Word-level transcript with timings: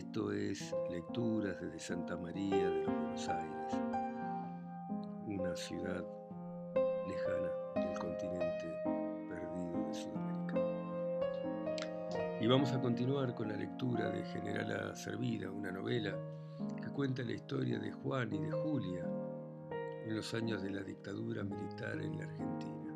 Esto 0.00 0.32
es 0.32 0.74
Lecturas 0.90 1.60
desde 1.60 1.78
Santa 1.78 2.16
María 2.16 2.70
de 2.70 2.84
los 2.84 2.86
Buenos 2.86 3.28
Aires, 3.28 3.74
una 5.26 5.54
ciudad 5.54 6.02
lejana 7.06 7.50
del 7.74 7.98
continente 7.98 8.64
perdido 9.28 9.86
de 9.86 9.94
Sudamérica. 9.94 10.54
Y 12.40 12.46
vamos 12.46 12.72
a 12.72 12.80
continuar 12.80 13.34
con 13.34 13.48
la 13.48 13.56
lectura 13.56 14.08
de 14.08 14.24
Generala 14.24 14.96
Servida, 14.96 15.50
una 15.50 15.70
novela 15.70 16.16
que 16.82 16.88
cuenta 16.88 17.22
la 17.22 17.32
historia 17.32 17.78
de 17.78 17.92
Juan 17.92 18.32
y 18.32 18.38
de 18.38 18.52
Julia 18.52 19.04
en 20.06 20.16
los 20.16 20.32
años 20.32 20.62
de 20.62 20.70
la 20.70 20.82
dictadura 20.82 21.44
militar 21.44 22.00
en 22.00 22.16
la 22.16 22.24
Argentina. 22.24 22.94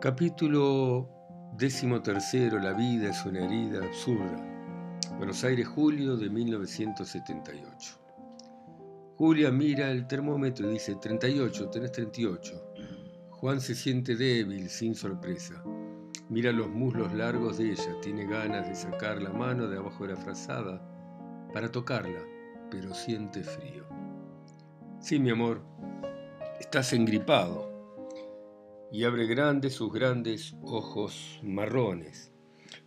Capítulo 0.00 1.21
décimo 1.52 2.00
tercero, 2.00 2.58
La 2.58 2.72
vida 2.72 3.10
es 3.10 3.24
una 3.26 3.44
herida 3.44 3.84
absurda. 3.84 4.36
Buenos 5.18 5.44
Aires, 5.44 5.68
julio 5.68 6.16
de 6.16 6.30
1978. 6.30 7.98
Julia 9.16 9.50
mira 9.50 9.90
el 9.90 10.06
termómetro 10.06 10.68
y 10.68 10.74
dice 10.74 10.96
38, 10.96 11.68
tenés 11.68 11.92
38. 11.92 12.74
Juan 13.30 13.60
se 13.60 13.74
siente 13.74 14.16
débil, 14.16 14.68
sin 14.70 14.94
sorpresa. 14.94 15.62
Mira 16.28 16.50
los 16.52 16.68
muslos 16.70 17.12
largos 17.12 17.58
de 17.58 17.72
ella, 17.72 18.00
tiene 18.00 18.26
ganas 18.26 18.66
de 18.66 18.74
sacar 18.74 19.20
la 19.20 19.30
mano 19.30 19.68
de 19.68 19.76
abajo 19.76 20.06
de 20.06 20.14
la 20.14 20.20
frazada 20.20 20.80
para 21.52 21.70
tocarla, 21.70 22.20
pero 22.70 22.94
siente 22.94 23.44
frío. 23.44 23.84
Sí, 25.00 25.18
mi 25.18 25.30
amor, 25.30 25.62
estás 26.58 26.92
engripado. 26.94 27.71
Y 28.92 29.04
abre 29.04 29.26
grandes 29.26 29.74
sus 29.74 29.92
grandes 29.92 30.54
ojos 30.62 31.40
marrones. 31.42 32.30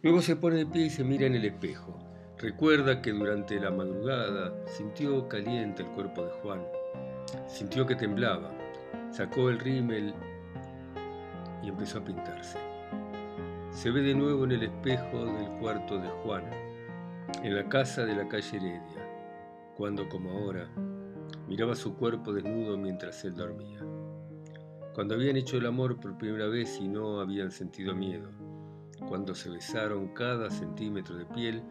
Luego 0.03 0.21
se 0.21 0.35
pone 0.35 0.57
de 0.57 0.65
pie 0.67 0.85
y 0.85 0.89
se 0.91 1.03
mira 1.03 1.25
en 1.25 1.33
el 1.33 1.45
espejo. 1.45 1.97
Recuerda 2.37 3.01
que 3.01 3.11
durante 3.11 3.59
la 3.59 3.71
madrugada 3.71 4.53
sintió 4.67 5.27
caliente 5.27 5.81
el 5.81 5.89
cuerpo 5.89 6.23
de 6.23 6.31
Juan. 6.41 6.61
Sintió 7.47 7.87
que 7.87 7.95
temblaba. 7.95 8.51
Sacó 9.09 9.49
el 9.49 9.57
rímel 9.57 10.13
y 11.63 11.69
empezó 11.69 11.99
a 11.99 12.05
pintarse. 12.05 12.59
Se 13.71 13.89
ve 13.89 14.01
de 14.01 14.13
nuevo 14.13 14.43
en 14.43 14.51
el 14.51 14.63
espejo 14.63 15.25
del 15.25 15.49
cuarto 15.59 15.97
de 15.97 16.09
Juan, 16.23 16.43
en 17.43 17.55
la 17.55 17.67
casa 17.67 18.05
de 18.05 18.15
la 18.15 18.27
calle 18.27 18.57
Heredia, 18.57 19.09
cuando 19.75 20.07
como 20.07 20.29
ahora 20.31 20.69
miraba 21.47 21.75
su 21.75 21.95
cuerpo 21.95 22.31
desnudo 22.31 22.77
mientras 22.77 23.25
él 23.25 23.35
dormía. 23.35 23.79
Cuando 24.95 25.15
habían 25.15 25.35
hecho 25.35 25.57
el 25.57 25.65
amor 25.65 25.99
por 25.99 26.17
primera 26.17 26.47
vez 26.47 26.79
y 26.79 26.87
no 26.87 27.19
habían 27.19 27.51
sentido 27.51 27.93
miedo, 27.93 28.31
cuando 29.09 29.35
se 29.35 29.49
besaron 29.49 30.13
cada 30.13 30.49
centímetro 30.49 31.17
de 31.17 31.25
piel 31.25 31.61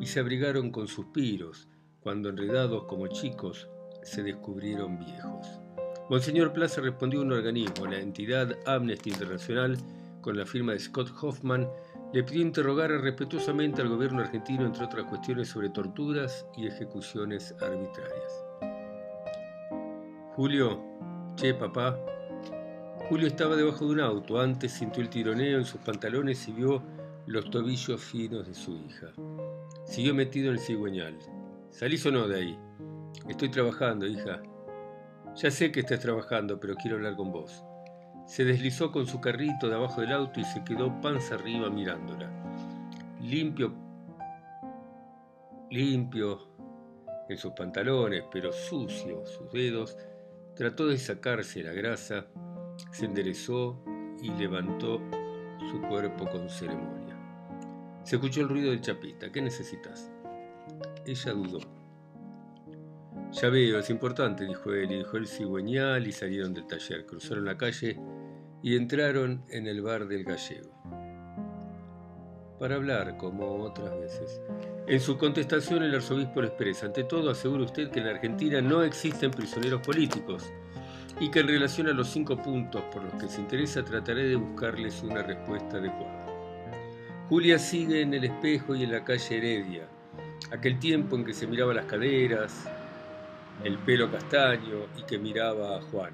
y 0.00 0.06
se 0.06 0.20
abrigaron 0.20 0.70
con 0.70 0.88
suspiros, 0.88 1.68
cuando 2.00 2.30
enredados 2.30 2.84
como 2.84 3.08
chicos 3.08 3.68
se 4.02 4.22
descubrieron 4.22 4.98
viejos. 4.98 5.60
Monseñor 6.08 6.54
Plaza 6.54 6.80
respondió 6.80 7.20
a 7.20 7.24
un 7.24 7.32
organismo, 7.32 7.84
la 7.84 7.98
entidad 7.98 8.56
Amnesty 8.64 9.10
Internacional, 9.10 9.76
con 10.22 10.38
la 10.38 10.46
firma 10.46 10.72
de 10.72 10.78
Scott 10.78 11.12
Hoffman, 11.20 11.68
le 12.14 12.24
pidió 12.24 12.40
interrogar 12.40 12.90
respetuosamente 12.90 13.82
al 13.82 13.90
gobierno 13.90 14.22
argentino, 14.22 14.64
entre 14.64 14.86
otras 14.86 15.04
cuestiones, 15.04 15.48
sobre 15.48 15.68
torturas 15.68 16.46
y 16.56 16.66
ejecuciones 16.68 17.54
arbitrarias. 17.60 18.44
Julio, 20.34 20.82
che, 21.36 21.52
papá. 21.52 21.98
Julio 23.12 23.28
estaba 23.28 23.56
debajo 23.56 23.84
de 23.84 23.92
un 23.92 24.00
auto. 24.00 24.40
Antes 24.40 24.72
sintió 24.72 25.02
el 25.02 25.10
tironeo 25.10 25.58
en 25.58 25.66
sus 25.66 25.82
pantalones 25.82 26.48
y 26.48 26.52
vio 26.52 26.82
los 27.26 27.50
tobillos 27.50 28.02
finos 28.02 28.46
de 28.46 28.54
su 28.54 28.74
hija. 28.74 29.08
Siguió 29.84 30.14
metido 30.14 30.48
en 30.48 30.54
el 30.54 30.58
cigüeñal. 30.58 31.18
¿Salís 31.68 32.06
o 32.06 32.10
no 32.10 32.26
de 32.26 32.40
ahí? 32.40 32.58
Estoy 33.28 33.50
trabajando, 33.50 34.06
hija. 34.06 34.40
Ya 35.36 35.50
sé 35.50 35.70
que 35.70 35.80
estás 35.80 36.00
trabajando, 36.00 36.58
pero 36.58 36.74
quiero 36.74 36.96
hablar 36.96 37.14
con 37.16 37.32
vos. 37.32 37.62
Se 38.26 38.46
deslizó 38.46 38.90
con 38.90 39.06
su 39.06 39.20
carrito 39.20 39.68
de 39.68 39.74
abajo 39.74 40.00
del 40.00 40.12
auto 40.12 40.40
y 40.40 40.44
se 40.44 40.64
quedó 40.64 40.98
panza 41.02 41.34
arriba 41.34 41.68
mirándola. 41.68 42.30
Limpio, 43.20 43.74
limpio 45.70 46.48
en 47.28 47.36
sus 47.36 47.52
pantalones, 47.52 48.24
pero 48.32 48.54
sucio 48.54 49.26
sus 49.26 49.52
dedos, 49.52 49.98
trató 50.56 50.86
de 50.86 50.96
sacarse 50.96 51.62
la 51.62 51.74
grasa, 51.74 52.24
se 52.90 53.06
enderezó 53.06 53.82
y 54.20 54.30
levantó 54.30 55.00
su 55.70 55.80
cuerpo 55.82 56.28
con 56.30 56.48
ceremonia. 56.48 57.16
Se 58.04 58.16
escuchó 58.16 58.40
el 58.40 58.48
ruido 58.48 58.70
del 58.70 58.80
chapista. 58.80 59.30
¿Qué 59.30 59.40
necesitas? 59.40 60.10
Ella 61.06 61.32
dudó. 61.32 61.60
Ya 63.32 63.48
veo, 63.48 63.78
es 63.78 63.88
importante, 63.88 64.44
dijo 64.44 64.72
él, 64.72 64.92
y 64.92 64.98
dijo 64.98 65.16
el 65.16 65.26
cigüeñal 65.26 66.06
y 66.06 66.12
salieron 66.12 66.52
del 66.52 66.66
taller. 66.66 67.06
Cruzaron 67.06 67.44
la 67.44 67.56
calle 67.56 67.98
y 68.62 68.76
entraron 68.76 69.44
en 69.48 69.66
el 69.66 69.80
bar 69.80 70.06
del 70.06 70.24
gallego. 70.24 70.70
Para 72.58 72.76
hablar, 72.76 73.16
como 73.16 73.54
otras 73.56 73.98
veces. 73.98 74.40
En 74.86 75.00
su 75.00 75.16
contestación, 75.16 75.82
el 75.82 75.94
arzobispo 75.94 76.42
le 76.42 76.48
expresa: 76.48 76.86
Ante 76.86 77.04
todo, 77.04 77.30
asegura 77.30 77.64
usted 77.64 77.90
que 77.90 78.00
en 78.00 78.06
Argentina 78.06 78.60
no 78.60 78.82
existen 78.82 79.30
prisioneros 79.30 79.80
políticos 79.80 80.52
y 81.20 81.30
que 81.30 81.40
en 81.40 81.48
relación 81.48 81.88
a 81.88 81.92
los 81.92 82.08
cinco 82.08 82.36
puntos 82.40 82.82
por 82.92 83.02
los 83.04 83.14
que 83.14 83.28
se 83.28 83.40
interesa, 83.40 83.84
trataré 83.84 84.28
de 84.28 84.36
buscarles 84.36 85.02
una 85.02 85.22
respuesta 85.22 85.76
adecuada. 85.76 86.26
Julia 87.28 87.58
sigue 87.58 88.02
en 88.02 88.14
el 88.14 88.24
espejo 88.24 88.74
y 88.74 88.82
en 88.82 88.92
la 88.92 89.04
calle 89.04 89.38
Heredia, 89.38 89.88
aquel 90.50 90.78
tiempo 90.78 91.16
en 91.16 91.24
que 91.24 91.32
se 91.32 91.46
miraba 91.46 91.72
las 91.72 91.86
caderas, 91.86 92.68
el 93.64 93.78
pelo 93.78 94.10
castaño 94.10 94.86
y 94.98 95.04
que 95.04 95.18
miraba 95.18 95.76
a 95.78 95.82
Juan. 95.82 96.12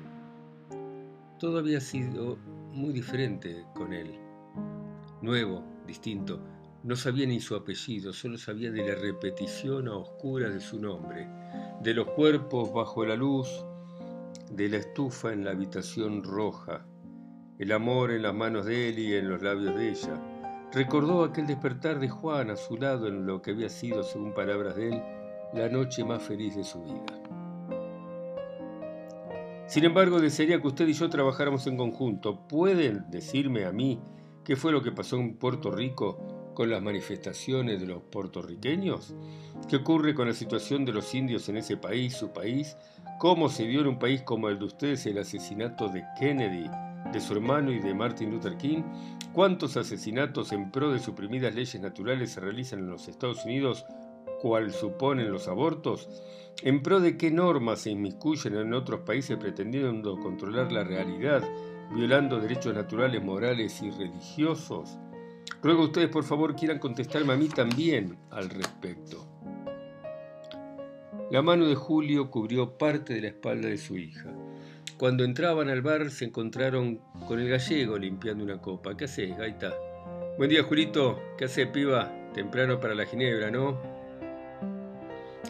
Todo 1.39 1.59
había 1.59 1.81
sido 1.81 2.37
muy 2.73 2.93
diferente 2.93 3.65
con 3.75 3.93
él. 3.93 4.19
Nuevo, 5.23 5.65
distinto. 5.87 6.41
No 6.85 6.95
sabía 6.95 7.27
ni 7.27 7.41
su 7.41 7.57
apellido, 7.57 8.13
solo 8.13 8.39
sabía 8.39 8.71
de 8.71 8.87
la 8.87 8.95
repetición 8.95 9.89
a 9.89 9.97
oscura 9.97 10.49
de 10.49 10.61
su 10.61 10.81
nombre, 10.81 11.29
de 11.83 11.95
los 11.95 12.09
cuerpos 12.11 12.73
bajo 12.73 13.05
la 13.05 13.17
luz, 13.17 13.49
de 14.53 14.69
la 14.69 14.79
estufa 14.79 15.33
en 15.33 15.45
la 15.45 15.51
habitación 15.51 16.23
roja, 16.23 16.87
el 17.59 17.73
amor 17.73 18.11
en 18.11 18.23
las 18.23 18.35
manos 18.35 18.67
de 18.67 18.89
él 18.89 18.99
y 18.99 19.15
en 19.15 19.29
los 19.29 19.43
labios 19.43 19.75
de 19.77 19.91
ella. 19.91 20.21
Recordó 20.73 21.25
aquel 21.25 21.47
despertar 21.47 21.99
de 21.99 22.09
Juan 22.09 22.51
a 22.51 22.57
su 22.57 22.77
lado 22.77 23.09
en 23.09 23.27
lo 23.27 23.43
que 23.43 23.53
había 23.53 23.69
sido, 23.69 24.03
según 24.03 24.35
palabras 24.35 24.77
de 24.77 24.91
él, 24.91 25.03
la 25.55 25.69
noche 25.69 26.05
más 26.05 26.23
feliz 26.23 26.57
de 26.57 26.65
su 26.65 26.83
vida. 26.83 27.05
Sin 29.67 29.85
embargo, 29.85 30.21
desearía 30.21 30.61
que 30.61 30.69
usted 30.69 30.89
y 30.89 30.93
yo 30.95 31.11
trabajáramos 31.11 31.67
en 31.67 31.77
conjunto. 31.77 32.47
¿Pueden 32.49 33.11
decirme 33.11 33.67
a 33.67 33.73
mí 33.73 34.01
qué 34.45 34.57
fue 34.57 34.73
lo 34.73 34.83
que 34.83 34.93
pasó 34.93 35.17
en 35.17 35.37
Puerto 35.37 35.71
Rico 35.71 36.38
con 36.59 36.71
las 36.71 36.83
manifestaciones 36.83 37.81
de 37.81 37.87
los 37.87 38.03
puertorriqueños? 38.03 39.15
¿Qué 39.69 39.77
ocurre 39.77 40.13
con 40.13 40.27
la 40.27 40.35
situación 40.35 40.85
de 40.85 40.93
los 40.93 41.15
indios 41.15 41.49
en 41.49 41.59
ese 41.59 41.77
país, 41.77 42.17
su 42.17 42.33
país? 42.33 42.77
¿Cómo 43.21 43.49
se 43.49 43.65
dio 43.69 43.83
en 43.83 43.87
un 43.87 44.01
país 44.01 44.23
como 44.23 44.49
el 44.49 44.59
de 44.59 44.65
ustedes 44.65 45.07
el 45.07 45.19
asesinato 45.19 45.89
de 45.89 46.03
Kennedy, 46.19 46.69
de 47.13 47.21
su 47.21 47.35
hermano 47.35 47.71
y 47.71 47.79
de 47.79 47.95
Martin 47.95 48.33
Luther 48.33 48.57
King? 48.57 48.83
¿Cuántos 49.33 49.77
asesinatos 49.77 50.51
en 50.51 50.73
pro 50.73 50.91
de 50.91 50.99
suprimidas 50.99 51.55
leyes 51.55 51.81
naturales 51.81 52.33
se 52.33 52.41
realizan 52.41 52.81
en 52.81 52.91
los 52.91 53.07
Estados 53.07 53.45
Unidos, 53.45 53.87
cual 54.43 54.73
suponen 54.73 55.31
los 55.31 55.47
abortos? 55.47 56.09
¿En 56.65 56.83
pro 56.83 56.99
de 56.99 57.17
qué 57.17 57.31
normas 57.31 57.83
se 57.83 57.91
inmiscuyen 57.91 58.57
en 58.57 58.75
otros 58.75 59.03
países 59.03 59.37
pretendiendo 59.37 60.19
controlar 60.19 60.73
la 60.73 60.83
realidad, 60.83 61.41
violando 61.95 62.41
derechos 62.41 62.75
naturales, 62.75 63.23
morales 63.23 63.81
y 63.81 63.93
religiosos? 63.93 64.99
Ruego 65.63 65.83
a 65.83 65.87
ustedes, 65.87 66.09
por 66.09 66.25
favor, 66.25 66.55
quieran 66.55 66.79
contestarme 66.79 67.33
a 67.33 67.37
mí 67.37 67.49
también 67.49 68.17
al 68.31 68.49
respecto. 68.49 69.27
La 71.31 71.43
mano 71.43 71.67
de 71.67 71.75
Julio 71.75 72.31
cubrió 72.31 72.79
parte 72.79 73.15
de 73.15 73.21
la 73.21 73.29
espalda 73.29 73.69
de 73.69 73.77
su 73.77 73.99
hija. 73.99 74.33
Cuando 74.97 75.25
entraban 75.25 75.69
al 75.69 75.83
bar 75.83 76.11
se 76.11 76.25
encontraron 76.25 77.01
con 77.27 77.39
el 77.39 77.49
gallego 77.49 77.99
limpiando 77.99 78.45
una 78.45 78.61
copa. 78.61 78.97
¿Qué 78.97 79.05
haces, 79.05 79.37
gaita? 79.37 79.75
Buen 80.39 80.51
día, 80.51 80.63
Julito. 80.63 81.21
¿Qué 81.37 81.45
haces, 81.45 81.67
piba? 81.69 82.13
Temprano 82.33 82.81
para 82.81 82.95
la 82.95 83.05
ginebra, 83.05 83.51
¿no? 83.51 83.79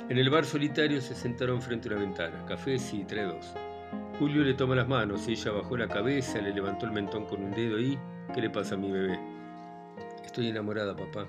En 0.09 0.19
el 0.19 0.31
bar 0.31 0.45
solitario 0.45 1.01
se 1.01 1.15
sentaron 1.15 1.63
frente 1.63 1.89
a 1.89 1.93
una 1.93 2.01
ventana. 2.01 2.45
Café, 2.47 2.79
sí, 2.79 3.05
trae 3.05 3.25
dos. 3.25 3.55
Julio 4.19 4.43
le 4.43 4.55
toma 4.55 4.75
las 4.75 4.89
manos, 4.89 5.29
ella 5.29 5.53
bajó 5.53 5.77
la 5.77 5.87
cabeza, 5.87 6.41
le 6.41 6.53
levantó 6.53 6.87
el 6.87 6.93
mentón 6.93 7.25
con 7.27 7.43
un 7.43 7.53
dedo 7.53 7.79
y... 7.79 7.99
¿Qué 8.35 8.43
le 8.43 8.51
pasa 8.51 8.75
a 8.75 8.79
mi 8.79 8.91
bebé? 8.91 9.38
Estoy 10.29 10.49
enamorada, 10.49 10.95
papá. 10.95 11.27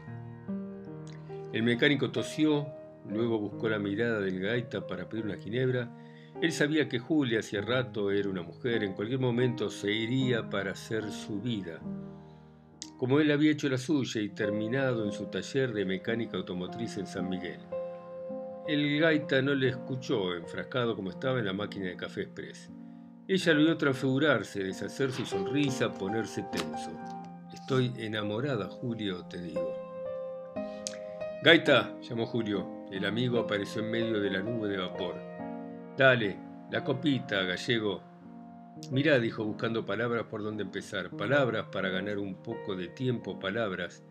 El 1.54 1.64
mecánico 1.64 2.12
tosió, 2.12 2.68
luego 3.08 3.40
buscó 3.40 3.70
la 3.70 3.80
mirada 3.80 4.20
del 4.20 4.42
gaita 4.42 4.86
para 4.86 5.08
pedir 5.08 5.24
una 5.24 5.38
ginebra. 5.38 5.90
Él 6.42 6.52
sabía 6.52 6.90
que 6.90 7.00
Julia 7.00 7.40
hacía 7.40 7.62
rato 7.62 8.12
era 8.12 8.30
una 8.30 8.42
mujer, 8.42 8.84
en 8.84 8.92
cualquier 8.92 9.22
momento 9.22 9.70
se 9.70 9.90
iría 9.90 10.50
para 10.50 10.72
hacer 10.72 11.10
su 11.14 11.40
vida. 11.40 11.80
como 12.98 13.22
él 13.22 13.32
había 13.32 13.54
hecho 13.54 13.70
la 13.70 13.78
suya 13.78 14.20
y 14.20 14.28
terminado 14.28 15.06
en 15.06 15.14
su 15.14 15.28
taller 15.28 15.72
de 15.72 15.86
mecánica 15.86 16.36
automotriz 16.36 16.98
en 16.98 17.08
San 17.08 17.30
Miguel. 17.30 17.62
El 18.68 19.00
gaita 19.00 19.42
no 19.42 19.56
le 19.56 19.70
escuchó, 19.70 20.36
enfrascado 20.36 20.94
como 20.98 21.10
estaba 21.10 21.40
en 21.40 21.46
la 21.46 21.54
máquina 21.54 21.86
de 21.86 21.96
café 21.96 22.24
express. 22.24 22.70
Ella 23.30 23.54
lo 23.54 23.62
vio 23.62 23.78
transfigurarse, 23.78 24.62
deshacer 24.62 25.14
su 25.14 25.26
sonrisa, 25.26 25.94
ponerse 25.94 26.44
tenso. 26.52 26.92
Estoy 27.54 27.94
enamorada, 27.98 28.68
Julio, 28.68 29.26
te 29.26 29.42
digo. 29.42 29.74
Gaita, 31.42 32.00
llamó 32.02 32.26
Julio. 32.26 32.86
El 32.92 33.06
amigo 33.06 33.40
apareció 33.40 33.82
en 33.82 33.92
medio 33.92 34.20
de 34.20 34.30
la 34.30 34.42
nube 34.42 34.68
de 34.70 34.78
vapor. 34.78 35.16
Dale, 35.98 36.38
la 36.72 36.84
copita, 36.84 37.44
gallego. 37.44 38.02
Mirá, 38.92 39.20
dijo 39.20 39.44
buscando 39.44 39.86
palabras 39.86 40.26
por 40.26 40.44
donde 40.44 40.64
empezar, 40.64 41.10
palabras 41.10 41.66
para 41.72 41.90
ganar 41.90 42.18
un 42.18 42.36
poco 42.36 42.76
de 42.76 42.88
tiempo, 42.88 43.40
palabras 43.40 44.04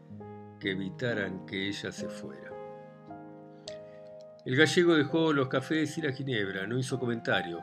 que 0.58 0.72
evitaran 0.72 1.46
que 1.46 1.68
ella 1.68 1.92
se 1.92 2.08
fuera. 2.08 2.52
El 4.44 4.56
gallego 4.56 4.94
dejó 4.94 5.32
los 5.32 5.48
cafés 5.48 5.96
y 5.98 6.02
la 6.02 6.12
ginebra, 6.12 6.66
no 6.66 6.78
hizo 6.78 6.98
comentario. 6.98 7.60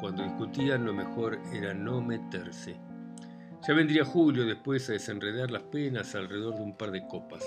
Cuando 0.00 0.24
discutían 0.24 0.84
lo 0.84 0.92
mejor 0.92 1.38
era 1.52 1.74
no 1.74 2.00
meterse. 2.00 2.87
Ya 3.66 3.74
vendría 3.74 4.04
Julio 4.04 4.46
después 4.46 4.88
a 4.88 4.92
desenredar 4.92 5.50
las 5.50 5.64
penas 5.64 6.14
alrededor 6.14 6.56
de 6.56 6.62
un 6.62 6.76
par 6.76 6.90
de 6.90 7.06
copas. 7.06 7.44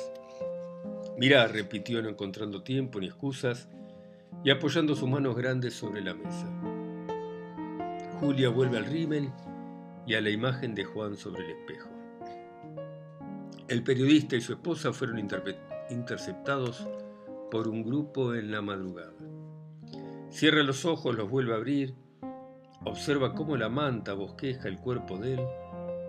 Mirá, 1.18 1.48
repitió 1.48 2.02
no 2.02 2.10
encontrando 2.10 2.64
tiempo 2.64 3.00
ni 3.00 3.08
excusas 3.08 3.70
y 4.44 4.50
apoyando 4.50 4.96
sus 4.96 5.10
manos 5.10 5.36
grandes 5.36 5.74
sobre 5.74 6.02
la 6.02 6.14
mesa. 6.14 6.48
Julia 8.20 8.50
vuelve 8.50 8.78
al 8.78 8.86
rímel 8.86 9.32
y 10.06 10.16
a 10.16 10.22
la 10.22 10.30
imagen 10.30 10.76
de 10.76 10.84
Juan 10.84 11.16
sobre 11.16 11.46
el 11.46 11.52
espejo. 11.52 11.90
El 13.68 13.84
periodista 13.84 14.36
y 14.36 14.42
su 14.42 14.54
esposa 14.54 14.92
fueron 14.94 15.18
interceptados 15.90 16.88
por 17.50 17.68
un 17.68 17.84
grupo 17.84 18.36
en 18.36 18.52
la 18.52 18.62
madrugada. 18.62 19.14
Cierra 20.30 20.64
los 20.64 20.86
ojos, 20.86 21.16
los 21.16 21.30
vuelve 21.30 21.54
a 21.54 21.58
abrir, 21.58 21.96
observa 22.86 23.34
cómo 23.34 23.58
la 23.58 23.70
manta 23.70 24.14
bosqueja 24.14 24.68
el 24.68 24.78
cuerpo 24.78 25.18
de 25.18 25.34
él, 25.34 25.42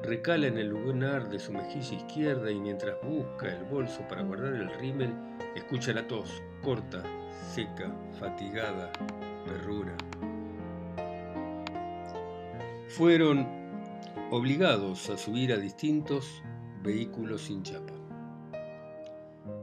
recala 0.02 0.46
en 0.46 0.58
el 0.58 0.68
lugar 0.68 1.28
de 1.28 1.38
su 1.38 1.52
mejilla 1.52 1.96
izquierda 1.96 2.50
y 2.50 2.60
mientras 2.60 2.96
busca 3.02 3.48
el 3.48 3.64
bolso 3.64 4.06
para 4.08 4.22
guardar 4.22 4.54
el 4.54 4.70
rímel, 4.78 5.12
escucha 5.54 5.92
la 5.92 6.06
tos, 6.06 6.42
corta, 6.62 7.02
seca, 7.54 7.94
fatigada, 8.18 8.90
perrura 9.46 9.96
fueron 12.92 13.46
obligados 14.30 15.08
a 15.08 15.16
subir 15.16 15.50
a 15.52 15.56
distintos 15.56 16.42
vehículos 16.82 17.42
sin 17.42 17.62
chapa. 17.62 17.94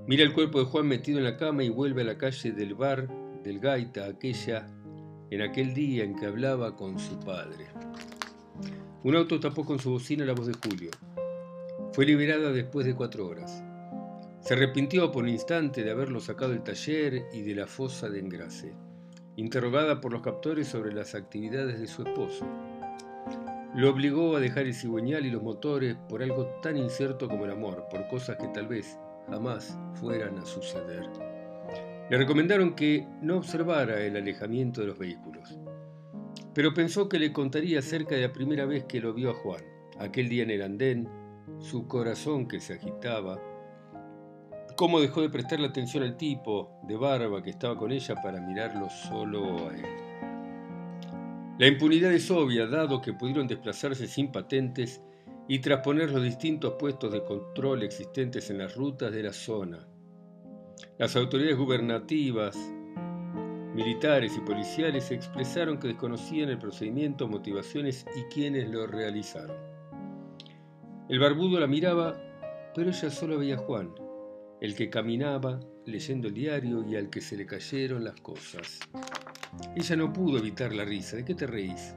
Mira 0.08 0.24
el 0.24 0.34
cuerpo 0.34 0.58
de 0.60 0.66
Juan 0.66 0.88
metido 0.88 1.20
en 1.20 1.26
la 1.26 1.38
cama 1.38 1.64
y 1.64 1.70
vuelve 1.70 2.02
a 2.02 2.06
la 2.06 2.18
calle 2.18 2.52
del 2.52 2.74
bar 2.74 3.08
del 3.44 3.60
Gaita, 3.60 4.06
aquella 4.08 4.68
en 5.30 5.44
aquel 5.44 5.76
día 5.76 6.04
en 6.04 6.16
que 6.16 6.26
hablaba 6.26 6.76
con 6.76 6.98
su 6.98 7.20
padre. 7.20 7.68
Un 9.02 9.16
auto 9.16 9.40
tapó 9.40 9.64
con 9.64 9.80
su 9.80 9.92
bocina 9.92 10.26
la 10.26 10.34
voz 10.34 10.48
de 10.48 10.54
Julio. 10.62 10.92
Fue 11.94 12.06
liberada 12.06 12.52
después 12.52 12.86
de 12.86 12.94
cuatro 12.94 13.28
horas. 13.28 13.64
Se 14.42 14.56
arrepintió 14.56 15.10
por 15.10 15.24
un 15.24 15.30
instante 15.30 15.86
de 15.86 15.92
haberlo 15.92 16.20
sacado 16.20 16.52
del 16.52 16.64
taller 16.64 17.24
y 17.32 17.44
de 17.44 17.56
la 17.56 17.66
fosa 17.66 18.10
de 18.10 18.20
engrase, 18.20 18.74
interrogada 19.38 20.02
por 20.02 20.12
los 20.12 20.22
captores 20.22 20.68
sobre 20.68 20.92
las 20.92 21.16
actividades 21.16 21.80
de 21.80 21.88
su 21.88 22.02
esposo. 22.02 22.46
Lo 23.74 23.90
obligó 23.90 24.36
a 24.36 24.42
dejar 24.42 24.66
el 24.66 24.74
cigüeñal 24.74 25.26
y 25.26 25.32
los 25.32 25.44
motores 25.44 25.96
por 26.10 26.22
algo 26.22 26.48
tan 26.62 26.76
incierto 26.76 27.30
como 27.30 27.46
el 27.46 27.52
amor, 27.52 27.86
por 27.90 28.06
cosas 28.10 28.36
que 28.36 28.50
tal 28.50 28.68
vez 28.68 29.00
jamás 29.30 29.78
fueran 29.94 30.38
a 30.40 30.46
suceder. 30.46 31.08
Le 32.10 32.18
recomendaron 32.18 32.76
que 32.76 33.08
no 33.22 33.38
observara 33.38 34.02
el 34.02 34.18
alejamiento 34.18 34.82
de 34.82 34.88
los 34.88 34.98
vehículos, 34.98 35.58
pero 36.60 36.74
pensó 36.74 37.08
que 37.08 37.20
le 37.20 37.32
contaría 37.32 37.80
acerca 37.80 38.16
de 38.16 38.24
la 38.24 38.34
primera 38.34 38.66
vez 38.66 38.84
que 38.84 39.00
lo 39.00 39.14
vio 39.14 39.30
a 39.30 39.34
Juan, 39.34 39.64
aquel 39.98 40.28
día 40.28 40.44
en 40.44 40.50
el 40.50 40.62
andén, 40.62 41.08
su 41.60 41.88
corazón 41.88 42.50
que 42.50 42.60
se 42.60 42.74
agitaba, 42.74 43.42
cómo 44.76 45.00
dejó 45.00 45.22
de 45.22 45.30
prestarle 45.30 45.68
atención 45.68 46.04
al 46.04 46.18
tipo 46.18 46.82
de 46.84 46.98
barba 46.98 47.42
que 47.42 47.52
estaba 47.52 47.78
con 47.78 47.94
ella 47.94 48.14
para 48.16 48.42
mirarlo 48.42 48.90
solo 48.90 49.70
a 49.70 49.74
él. 49.74 49.86
La 51.60 51.68
impunidad 51.68 52.12
es 52.12 52.30
obvia, 52.30 52.68
dado 52.68 53.02
que 53.02 53.14
pudieron 53.14 53.48
desplazarse 53.48 54.06
sin 54.06 54.30
patentes 54.30 55.02
y 55.48 55.60
trasponer 55.60 56.12
los 56.12 56.24
distintos 56.24 56.74
puestos 56.78 57.14
de 57.14 57.24
control 57.24 57.84
existentes 57.84 58.50
en 58.50 58.58
las 58.58 58.76
rutas 58.76 59.14
de 59.14 59.24
la 59.24 59.32
zona. 59.32 59.88
Las 60.98 61.16
autoridades 61.16 61.58
gubernativas, 61.58 62.58
militares 63.80 64.36
y 64.36 64.42
policiales 64.42 65.10
expresaron 65.10 65.80
que 65.80 65.88
desconocían 65.88 66.50
el 66.50 66.60
procedimiento, 66.60 67.30
motivaciones 67.30 68.06
y 68.14 68.24
quienes 68.24 68.70
lo 68.70 68.86
realizaron. 68.86 69.56
El 71.08 71.18
barbudo 71.18 71.62
la 71.62 71.68
miraba, 71.68 72.14
pero 72.76 72.90
ella 72.90 73.10
solo 73.10 73.40
veía 73.40 73.56
a 73.56 73.60
Juan, 73.60 73.96
el 74.60 74.76
que 74.76 74.90
caminaba 74.90 75.62
leyendo 75.86 76.28
el 76.28 76.34
diario 76.34 76.84
y 76.86 76.98
al 76.98 77.10
que 77.10 77.22
se 77.22 77.38
le 77.38 77.46
cayeron 77.46 78.04
las 78.04 78.20
cosas. 78.20 78.80
Ella 79.78 79.96
no 79.96 80.12
pudo 80.12 80.40
evitar 80.40 80.74
la 80.74 80.84
risa. 80.84 81.16
¿De 81.16 81.24
qué 81.24 81.34
te 81.34 81.48
reís? 81.48 81.96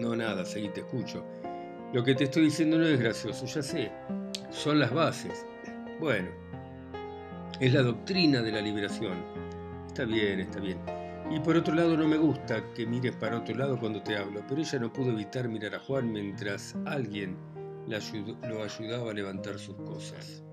No, 0.00 0.16
nada, 0.16 0.46
seguí, 0.46 0.70
te 0.70 0.80
escucho. 0.80 1.22
Lo 1.92 2.02
que 2.02 2.14
te 2.14 2.24
estoy 2.24 2.44
diciendo 2.44 2.78
no 2.78 2.86
es 2.86 2.98
gracioso, 2.98 3.44
ya 3.44 3.62
sé. 3.62 3.92
Son 4.50 4.78
las 4.78 4.92
bases. 4.92 5.44
Bueno, 6.00 6.30
es 7.60 7.74
la 7.74 7.82
doctrina 7.82 8.40
de 8.40 8.52
la 8.52 8.62
liberación. 8.62 9.22
Está 9.98 10.12
bien, 10.14 10.38
está 10.38 10.60
bien. 10.60 10.78
Y 11.28 11.40
por 11.40 11.56
otro 11.56 11.74
lado, 11.74 11.96
no 11.96 12.06
me 12.06 12.16
gusta 12.16 12.72
que 12.72 12.86
mires 12.86 13.16
para 13.16 13.38
otro 13.38 13.56
lado 13.56 13.76
cuando 13.80 14.00
te 14.00 14.16
hablo, 14.16 14.44
pero 14.48 14.60
ella 14.60 14.78
no 14.78 14.92
pudo 14.92 15.10
evitar 15.10 15.48
mirar 15.48 15.74
a 15.74 15.80
Juan 15.80 16.12
mientras 16.12 16.76
alguien 16.86 17.36
lo 17.88 18.62
ayudaba 18.62 19.10
a 19.10 19.12
levantar 19.12 19.58
sus 19.58 19.74
cosas. 19.74 20.44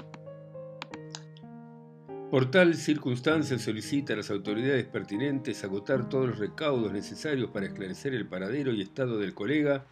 Por 2.32 2.50
tal 2.50 2.74
circunstancia 2.74 3.60
solicita 3.60 4.14
a 4.14 4.18
las 4.18 4.32
autoridades 4.32 4.86
pertinentes 4.86 5.64
agotar 5.64 6.10
todos 6.10 6.30
los 6.30 6.40
recaudos 6.40 6.92
necesarios 6.92 7.52
para 7.52 7.68
esclarecer 7.68 8.16
el 8.16 8.28
paradero 8.28 8.74
y 8.74 8.82
estado 8.82 9.20
del 9.20 9.36
colega, 9.36 9.86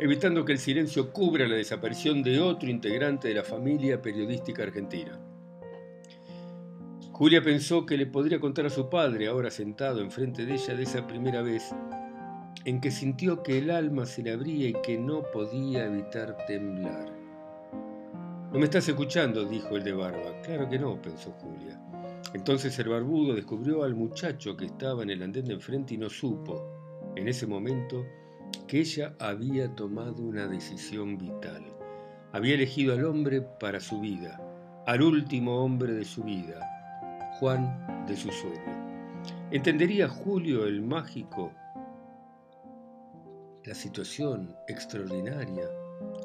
evitando 0.00 0.44
que 0.44 0.50
el 0.50 0.58
silencio 0.58 1.12
cubra 1.12 1.46
la 1.46 1.54
desaparición 1.54 2.24
de 2.24 2.40
otro 2.40 2.68
integrante 2.68 3.28
de 3.28 3.34
la 3.34 3.44
familia 3.44 4.02
periodística 4.02 4.64
argentina. 4.64 5.29
Julia 7.20 7.42
pensó 7.42 7.84
que 7.84 7.98
le 7.98 8.06
podría 8.06 8.40
contar 8.40 8.64
a 8.64 8.70
su 8.70 8.88
padre, 8.88 9.28
ahora 9.28 9.50
sentado 9.50 10.00
enfrente 10.00 10.46
de 10.46 10.54
ella, 10.54 10.74
de 10.74 10.84
esa 10.84 11.06
primera 11.06 11.42
vez 11.42 11.70
en 12.64 12.80
que 12.80 12.90
sintió 12.90 13.42
que 13.42 13.58
el 13.58 13.70
alma 13.70 14.06
se 14.06 14.22
le 14.22 14.32
abría 14.32 14.70
y 14.70 14.72
que 14.82 14.96
no 14.96 15.24
podía 15.30 15.84
evitar 15.84 16.34
temblar. 16.46 17.12
No 18.50 18.58
me 18.58 18.64
estás 18.64 18.88
escuchando, 18.88 19.44
dijo 19.44 19.76
el 19.76 19.84
de 19.84 19.92
barba. 19.92 20.40
Claro 20.40 20.66
que 20.70 20.78
no, 20.78 20.98
pensó 21.02 21.32
Julia. 21.32 21.78
Entonces 22.32 22.78
el 22.78 22.88
barbudo 22.88 23.34
descubrió 23.34 23.84
al 23.84 23.94
muchacho 23.94 24.56
que 24.56 24.64
estaba 24.64 25.02
en 25.02 25.10
el 25.10 25.22
andén 25.22 25.44
de 25.44 25.52
enfrente 25.52 25.92
y 25.92 25.98
no 25.98 26.08
supo, 26.08 27.12
en 27.16 27.28
ese 27.28 27.46
momento, 27.46 28.02
que 28.66 28.80
ella 28.80 29.14
había 29.18 29.68
tomado 29.74 30.22
una 30.22 30.46
decisión 30.46 31.18
vital. 31.18 31.66
Había 32.32 32.54
elegido 32.54 32.94
al 32.94 33.04
hombre 33.04 33.42
para 33.42 33.78
su 33.78 34.00
vida, 34.00 34.40
al 34.86 35.02
último 35.02 35.62
hombre 35.62 35.92
de 35.92 36.06
su 36.06 36.24
vida, 36.24 36.79
Juan 37.40 38.04
de 38.06 38.14
su 38.16 38.30
sueño. 38.30 39.24
¿Entendería 39.50 40.08
Julio 40.08 40.66
el 40.66 40.82
mágico 40.82 41.50
la 43.64 43.74
situación 43.74 44.54
extraordinaria 44.68 45.64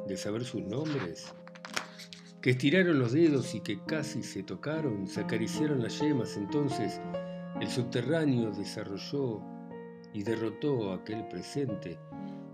de 0.07 0.17
saber 0.17 0.43
sus 0.43 0.61
nombres? 0.61 1.33
que 2.41 2.51
estiraron 2.51 2.99
los 2.99 3.13
dedos 3.13 3.55
y 3.55 3.61
que 3.61 3.83
casi 3.85 4.21
se 4.21 4.43
tocaron, 4.43 5.07
se 5.07 5.21
acariciaron 5.21 5.81
las 5.81 5.99
yemas, 5.99 6.37
entonces 6.37 7.01
el 7.59 7.67
subterráneo 7.67 8.51
desarrolló 8.51 9.41
y 10.13 10.21
derrotó 10.21 10.93
aquel 10.93 11.27
presente 11.27 11.97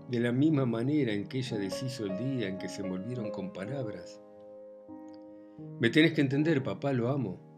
de 0.08 0.20
la 0.20 0.32
misma 0.32 0.64
manera 0.64 1.12
en 1.12 1.28
que 1.28 1.40
ella 1.40 1.58
deshizo 1.58 2.06
el 2.06 2.16
día 2.16 2.48
en 2.48 2.56
que 2.56 2.70
se 2.70 2.80
envolvieron 2.80 3.30
con 3.32 3.52
palabras. 3.52 4.18
Me 5.78 5.90
tenés 5.90 6.14
que 6.14 6.22
entender, 6.22 6.62
papá, 6.62 6.94
lo 6.94 7.10
amo. 7.10 7.51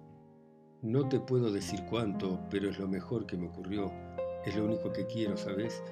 No 0.84 1.08
te 1.08 1.18
puedo 1.18 1.50
decir 1.50 1.80
cuánto, 1.90 2.38
pero 2.48 2.70
es 2.70 2.78
lo 2.78 2.86
mejor 2.86 3.26
que 3.26 3.36
me 3.36 3.48
ocurrió. 3.48 3.90
Es 4.46 4.54
lo 4.54 4.66
único 4.66 4.92
que 4.92 5.06
quiero, 5.06 5.36
¿sabes? 5.36 5.82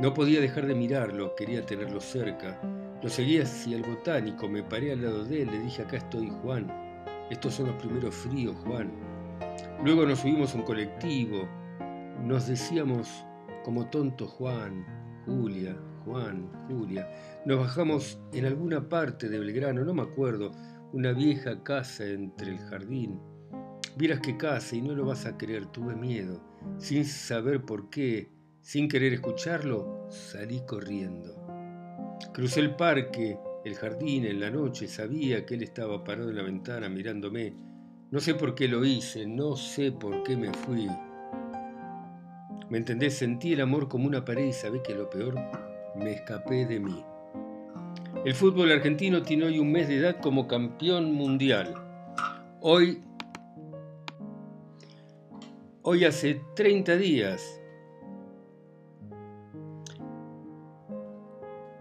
No 0.00 0.14
podía 0.14 0.40
dejar 0.40 0.66
de 0.66 0.74
mirarlo, 0.74 1.34
quería 1.34 1.66
tenerlo 1.66 2.00
cerca 2.00 2.58
lo 3.02 3.08
seguí 3.08 3.38
hacia 3.38 3.76
el 3.76 3.84
botánico, 3.84 4.48
me 4.48 4.64
paré 4.64 4.90
al 4.90 5.02
lado 5.02 5.24
de 5.24 5.42
él, 5.42 5.50
le 5.52 5.60
dije, 5.60 5.82
acá 5.82 5.98
estoy 5.98 6.28
Juan. 6.42 6.66
Estos 7.30 7.54
son 7.54 7.66
los 7.66 7.76
primeros 7.76 8.12
fríos, 8.12 8.56
Juan. 8.64 8.90
Luego 9.84 10.04
nos 10.04 10.18
subimos 10.18 10.52
a 10.52 10.58
un 10.58 10.64
colectivo. 10.64 11.48
Nos 12.24 12.48
decíamos 12.48 13.24
como 13.64 13.88
tonto 13.88 14.26
Juan, 14.26 14.84
Julia, 15.24 15.76
Juan, 16.04 16.50
Julia. 16.68 17.08
Nos 17.46 17.60
bajamos 17.60 18.18
en 18.32 18.46
alguna 18.46 18.88
parte 18.88 19.28
de 19.28 19.38
Belgrano, 19.38 19.84
no 19.84 19.94
me 19.94 20.02
acuerdo, 20.02 20.50
una 20.92 21.12
vieja 21.12 21.62
casa 21.62 22.04
entre 22.04 22.50
el 22.50 22.58
jardín. 22.58 23.20
Vieras 23.98 24.20
que 24.20 24.36
casa 24.36 24.76
y 24.76 24.80
no 24.80 24.94
lo 24.94 25.06
vas 25.06 25.26
a 25.26 25.36
creer, 25.36 25.66
tuve 25.66 25.96
miedo. 25.96 26.40
Sin 26.78 27.04
saber 27.04 27.62
por 27.62 27.90
qué, 27.90 28.28
sin 28.60 28.88
querer 28.88 29.12
escucharlo, 29.12 30.06
salí 30.08 30.60
corriendo. 30.64 31.34
Crucé 32.32 32.60
el 32.60 32.76
parque, 32.76 33.36
el 33.64 33.74
jardín 33.74 34.24
en 34.24 34.38
la 34.38 34.50
noche, 34.50 34.86
sabía 34.86 35.44
que 35.44 35.54
él 35.54 35.64
estaba 35.64 36.04
parado 36.04 36.30
en 36.30 36.36
la 36.36 36.44
ventana 36.44 36.88
mirándome. 36.88 37.54
No 38.12 38.20
sé 38.20 38.34
por 38.34 38.54
qué 38.54 38.68
lo 38.68 38.84
hice, 38.84 39.26
no 39.26 39.56
sé 39.56 39.90
por 39.90 40.22
qué 40.22 40.36
me 40.36 40.54
fui. 40.54 40.86
¿Me 42.70 42.78
entendés? 42.78 43.18
Sentí 43.18 43.54
el 43.54 43.62
amor 43.62 43.88
como 43.88 44.06
una 44.06 44.24
pared 44.24 44.46
y 44.46 44.52
sabés 44.52 44.82
que 44.82 44.94
lo 44.94 45.10
peor, 45.10 45.34
me 45.96 46.12
escapé 46.12 46.66
de 46.66 46.78
mí. 46.78 47.04
El 48.24 48.34
fútbol 48.34 48.70
argentino 48.70 49.22
tiene 49.22 49.46
hoy 49.46 49.58
un 49.58 49.72
mes 49.72 49.88
de 49.88 49.96
edad 49.96 50.20
como 50.20 50.46
campeón 50.46 51.12
mundial. 51.14 51.74
Hoy, 52.60 53.00
hoy 55.90 56.04
hace 56.04 56.42
30 56.54 56.98
días 56.98 57.62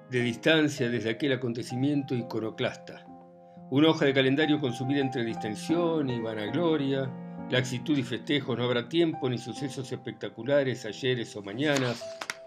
de 0.10 0.22
distancia 0.22 0.90
desde 0.90 1.10
aquel 1.10 1.34
acontecimiento 1.34 2.16
iconoclasta. 2.16 3.06
Una 3.70 3.90
hoja 3.90 4.06
de 4.06 4.14
calendario 4.14 4.62
consumida 4.62 5.02
entre 5.02 5.26
distensión 5.26 6.10
y 6.10 6.22
vanagloria, 6.22 7.12
laxitud 7.52 7.98
y 7.98 8.04
festejos, 8.04 8.58
no 8.58 8.64
habrá 8.64 8.88
tiempo 8.88 9.30
ni 9.30 9.38
sucesos 9.38 9.92
espectaculares, 9.92 10.86
ayeres 10.86 11.36
o 11.36 11.42
mañanas, 11.42 12.02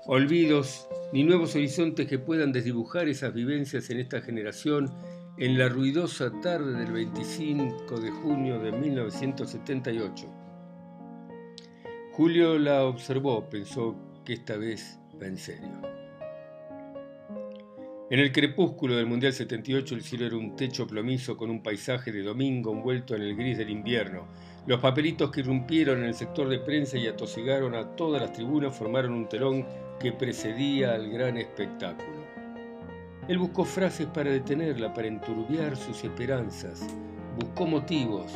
olvidos 0.06 0.88
ni 1.12 1.24
nuevos 1.24 1.54
horizontes 1.56 2.06
que 2.06 2.18
puedan 2.18 2.52
desdibujar 2.52 3.06
esas 3.06 3.34
vivencias 3.34 3.90
en 3.90 4.00
esta 4.00 4.22
generación 4.22 4.90
en 5.36 5.58
la 5.58 5.68
ruidosa 5.68 6.32
tarde 6.40 6.72
del 6.72 6.90
25 6.90 8.00
de 8.00 8.10
junio 8.10 8.58
de 8.60 8.72
1978. 8.72 10.39
Julio 12.20 12.58
la 12.58 12.84
observó, 12.84 13.48
pensó 13.48 13.96
que 14.26 14.34
esta 14.34 14.58
vez 14.58 14.98
va 15.18 15.26
en 15.26 15.38
serio. 15.38 15.70
En 18.10 18.20
el 18.20 18.30
crepúsculo 18.30 18.94
del 18.94 19.06
Mundial 19.06 19.32
78 19.32 19.94
el 19.94 20.02
cielo 20.02 20.26
era 20.26 20.36
un 20.36 20.54
techo 20.54 20.86
plomizo 20.86 21.38
con 21.38 21.48
un 21.48 21.62
paisaje 21.62 22.12
de 22.12 22.22
domingo 22.22 22.72
envuelto 22.72 23.16
en 23.16 23.22
el 23.22 23.34
gris 23.34 23.56
del 23.56 23.70
invierno. 23.70 24.28
Los 24.66 24.80
papelitos 24.80 25.30
que 25.30 25.40
irrumpieron 25.40 26.00
en 26.00 26.08
el 26.08 26.14
sector 26.14 26.50
de 26.50 26.58
prensa 26.58 26.98
y 26.98 27.06
atosigaron 27.06 27.74
a 27.74 27.96
todas 27.96 28.20
las 28.20 28.34
tribunas 28.34 28.76
formaron 28.76 29.14
un 29.14 29.26
telón 29.26 29.66
que 29.98 30.12
precedía 30.12 30.92
al 30.92 31.08
gran 31.08 31.38
espectáculo. 31.38 32.22
Él 33.28 33.38
buscó 33.38 33.64
frases 33.64 34.08
para 34.08 34.30
detenerla, 34.30 34.92
para 34.92 35.08
enturbiar 35.08 35.74
sus 35.74 36.04
esperanzas. 36.04 36.86
Buscó 37.38 37.64
motivos, 37.66 38.30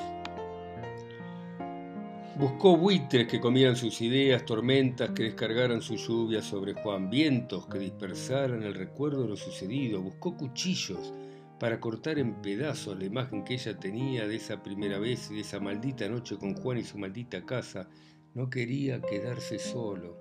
Buscó 2.36 2.76
buitres 2.76 3.28
que 3.28 3.38
comieran 3.38 3.76
sus 3.76 4.00
ideas, 4.00 4.44
tormentas 4.44 5.10
que 5.10 5.22
descargaran 5.22 5.80
su 5.80 5.94
lluvia 5.94 6.42
sobre 6.42 6.74
Juan, 6.74 7.08
vientos 7.08 7.68
que 7.68 7.78
dispersaran 7.78 8.64
el 8.64 8.74
recuerdo 8.74 9.22
de 9.22 9.28
lo 9.28 9.36
sucedido. 9.36 10.02
Buscó 10.02 10.36
cuchillos 10.36 11.12
para 11.60 11.78
cortar 11.78 12.18
en 12.18 12.42
pedazos 12.42 12.98
la 12.98 13.04
imagen 13.04 13.44
que 13.44 13.54
ella 13.54 13.78
tenía 13.78 14.26
de 14.26 14.34
esa 14.34 14.64
primera 14.64 14.98
vez 14.98 15.30
y 15.30 15.36
de 15.36 15.42
esa 15.42 15.60
maldita 15.60 16.08
noche 16.08 16.36
con 16.36 16.56
Juan 16.56 16.78
y 16.78 16.82
su 16.82 16.98
maldita 16.98 17.46
casa. 17.46 17.88
No 18.34 18.50
quería 18.50 19.00
quedarse 19.00 19.60
solo. 19.60 20.18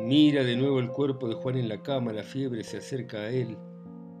Mira 0.00 0.44
de 0.44 0.54
nuevo 0.54 0.78
el 0.78 0.90
cuerpo 0.90 1.28
de 1.28 1.34
Juan 1.34 1.56
en 1.56 1.68
la 1.68 1.82
cama, 1.82 2.12
la 2.12 2.22
fiebre 2.22 2.62
se 2.62 2.76
acerca 2.76 3.18
a 3.18 3.30
él. 3.30 3.58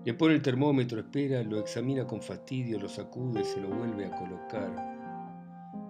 Le 0.04 0.12
pone 0.14 0.34
el 0.34 0.42
termómetro, 0.42 0.98
espera, 0.98 1.44
lo 1.44 1.60
examina 1.60 2.04
con 2.04 2.20
fastidio, 2.20 2.80
lo 2.80 2.88
sacude, 2.88 3.44
se 3.44 3.60
lo 3.60 3.68
vuelve 3.68 4.06
a 4.06 4.10
colocar. 4.10 4.97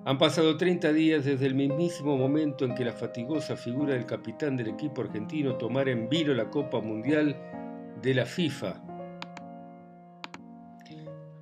Han 0.09 0.17
pasado 0.17 0.57
30 0.57 0.95
días 0.95 1.27
desde 1.27 1.45
el 1.45 1.55
mismísimo 1.55 2.17
momento 2.17 2.65
en 2.65 2.75
que 2.75 2.83
la 2.83 2.95
fatigosa 2.95 3.59
figura 3.59 3.93
del 3.93 4.07
capitán 4.07 4.57
del 4.57 4.69
equipo 4.69 5.03
argentino 5.03 5.57
tomara 5.57 5.91
en 5.91 6.09
vilo 6.09 6.33
la 6.33 6.49
Copa 6.49 6.81
Mundial 6.81 7.37
de 8.01 8.15
la 8.15 8.25
FIFA 8.25 8.83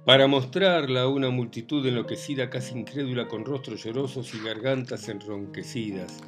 para 0.04 0.26
mostrarla 0.26 1.02
a 1.02 1.08
una 1.08 1.30
multitud 1.30 1.86
enloquecida, 1.86 2.50
casi 2.50 2.76
incrédula, 2.76 3.28
con 3.28 3.44
rostros 3.44 3.84
llorosos 3.84 4.34
y 4.34 4.44
gargantas 4.44 5.08
enronquecidas. 5.08 6.18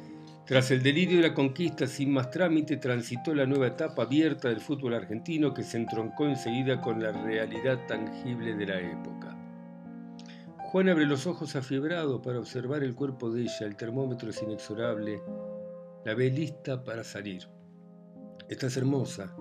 Tras 0.45 0.71
el 0.71 0.81
delirio 0.81 1.17
de 1.17 1.27
la 1.27 1.33
conquista, 1.33 1.87
sin 1.87 2.13
más 2.13 2.31
trámite, 2.31 2.77
transitó 2.77 3.35
la 3.35 3.45
nueva 3.45 3.67
etapa 3.67 4.03
abierta 4.03 4.47
del 4.47 4.61
fútbol 4.61 4.93
argentino 4.93 5.53
que 5.53 5.63
se 5.63 5.75
entroncó 5.75 6.25
enseguida 6.25 6.79
con 6.79 7.03
la 7.03 7.11
realidad 7.11 7.85
tangible 7.85 8.55
de 8.55 8.65
la 8.65 8.79
época. 8.79 9.38
Juan 10.71 10.87
abre 10.87 11.07
los 11.07 11.25
ojos 11.25 11.55
afiebrado 11.55 12.21
para 12.21 12.37
observar 12.37 12.83
el 12.83 12.93
cuerpo 12.93 13.31
de 13.31 13.41
ella, 13.41 13.65
el 13.65 13.75
termómetro 13.75 14.29
es 14.29 14.39
inexorable, 14.43 15.19
la 16.05 16.13
ve 16.13 16.29
lista 16.29 16.83
para 16.83 17.03
salir. 17.03 17.41
Estás 18.47 18.77
hermosa. 18.77 19.35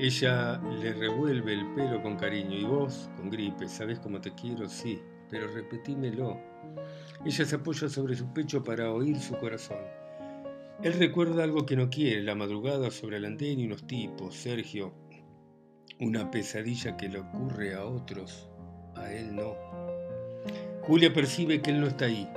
Ella 0.00 0.60
le 0.82 0.94
revuelve 0.94 1.52
el 1.52 1.72
pelo 1.74 2.02
con 2.02 2.16
cariño 2.16 2.58
y 2.58 2.64
vos, 2.64 3.08
con 3.16 3.30
gripe, 3.30 3.68
¿sabes 3.68 4.00
cómo 4.00 4.20
te 4.20 4.34
quiero? 4.34 4.68
Sí, 4.68 5.00
pero 5.30 5.46
repetímelo. 5.46 6.40
Ella 7.24 7.44
se 7.44 7.54
apoya 7.54 7.88
sobre 7.88 8.16
su 8.16 8.32
pecho 8.32 8.64
para 8.64 8.90
oír 8.90 9.20
su 9.20 9.36
corazón. 9.38 9.78
Él 10.82 10.94
recuerda 10.94 11.44
algo 11.44 11.64
que 11.64 11.76
no 11.76 11.88
quiere, 11.88 12.24
la 12.24 12.34
madrugada 12.34 12.90
sobre 12.90 13.18
el 13.18 13.26
andén 13.26 13.60
y 13.60 13.66
unos 13.66 13.86
tipos, 13.86 14.34
Sergio, 14.34 14.92
una 16.00 16.32
pesadilla 16.32 16.96
que 16.96 17.10
le 17.10 17.20
ocurre 17.20 17.76
a 17.76 17.84
otros, 17.84 18.50
a 18.96 19.12
él 19.12 19.36
no. 19.36 19.85
Julia 20.86 21.12
percibe 21.12 21.60
que 21.60 21.72
él 21.72 21.80
no 21.80 21.88
está 21.88 22.04
ahí, 22.04 22.30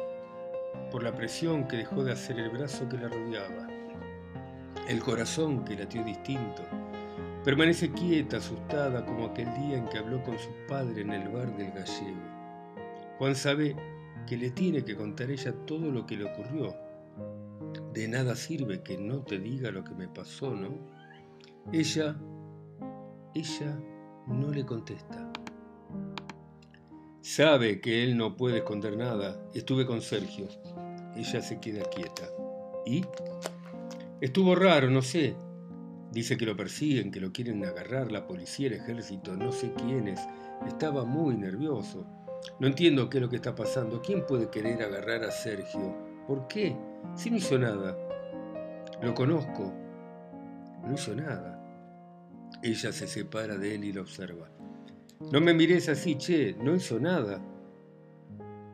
por 0.92 1.04
la 1.04 1.16
presión 1.16 1.68
que 1.68 1.78
dejó 1.78 2.04
de 2.04 2.14
hacer 2.14 2.40
el 2.40 2.50
brazo 2.50 2.90
que 2.90 2.98
la 2.98 3.08
rodeaba, 3.08 3.68
el 4.88 5.00
corazón 5.02 5.64
que 5.64 5.76
latió 5.76 6.04
distinto. 6.04 6.64
Permanece 7.46 7.92
quieta, 7.92 8.38
asustada, 8.38 9.06
como 9.06 9.28
aquel 9.28 9.54
día 9.54 9.78
en 9.78 9.88
que 9.88 10.00
habló 10.00 10.24
con 10.24 10.40
su 10.40 10.50
padre 10.68 11.02
en 11.02 11.12
el 11.12 11.30
bar 11.30 11.56
del 11.58 11.72
gallego. 11.74 12.18
Juan 13.20 13.36
sabe 13.36 13.76
que 14.26 14.36
le 14.36 14.50
tiene 14.50 14.84
que 14.84 14.96
contar 14.96 15.30
ella 15.30 15.54
todo 15.68 15.92
lo 15.92 16.08
que 16.08 16.18
le 16.18 16.26
ocurrió. 16.26 16.76
De 17.94 18.08
nada 18.08 18.36
sirve 18.36 18.82
que 18.82 18.98
no 18.98 19.22
te 19.22 19.38
diga 19.38 19.70
lo 19.70 19.84
que 19.84 19.94
me 19.94 20.08
pasó, 20.08 20.56
¿no? 20.56 20.70
Ella, 21.72 22.18
ella 23.36 23.80
no 24.26 24.52
le 24.52 24.66
contesta. 24.66 25.29
Sabe 27.22 27.82
que 27.82 28.04
él 28.04 28.18
no 28.18 28.38
puede 28.38 28.60
esconder 28.60 28.96
nada. 28.96 29.38
Estuve 29.54 29.86
con 29.86 30.02
Sergio. 30.02 30.48
Ella 31.18 31.42
se 31.42 31.60
queda 31.60 31.84
quieta. 31.90 32.30
¿Y? 32.86 33.04
Estuvo 34.22 34.56
raro, 34.56 34.90
no 34.90 35.02
sé. 35.02 35.36
Dice 36.12 36.38
que 36.38 36.46
lo 36.46 36.56
persiguen, 36.56 37.12
que 37.12 37.20
lo 37.20 37.34
quieren 37.34 37.64
agarrar 37.66 38.12
la 38.12 38.26
policía, 38.26 38.68
el 38.68 38.74
ejército, 38.74 39.36
no 39.36 39.52
sé 39.52 39.74
quiénes. 39.74 40.20
Estaba 40.66 41.04
muy 41.04 41.36
nervioso. 41.36 42.08
No 42.60 42.68
entiendo 42.68 43.10
qué 43.10 43.18
es 43.18 43.22
lo 43.22 43.30
que 43.30 43.36
está 43.36 43.54
pasando. 43.54 44.02
¿Quién 44.02 44.26
puede 44.26 44.50
querer 44.50 44.82
agarrar 44.82 45.24
a 45.26 45.32
Sergio? 45.32 45.96
¿Por 46.26 46.48
qué? 46.48 46.76
Si 47.16 47.30
no 47.30 47.36
hizo 47.36 47.60
nada. 47.60 47.98
Lo 49.02 49.14
conozco. 49.14 49.74
No 50.86 50.94
hizo 50.94 51.14
nada. 51.14 51.62
Ella 52.64 52.94
se 52.94 53.08
separa 53.08 53.58
de 53.58 53.76
él 53.76 53.84
y 53.84 53.92
lo 53.92 54.02
observa. 54.02 54.50
No 55.20 55.42
me 55.42 55.54
mires 55.54 55.90
así, 55.90 56.16
che, 56.16 56.56
no 56.64 56.74
hizo 56.74 56.98
nada. 56.98 57.42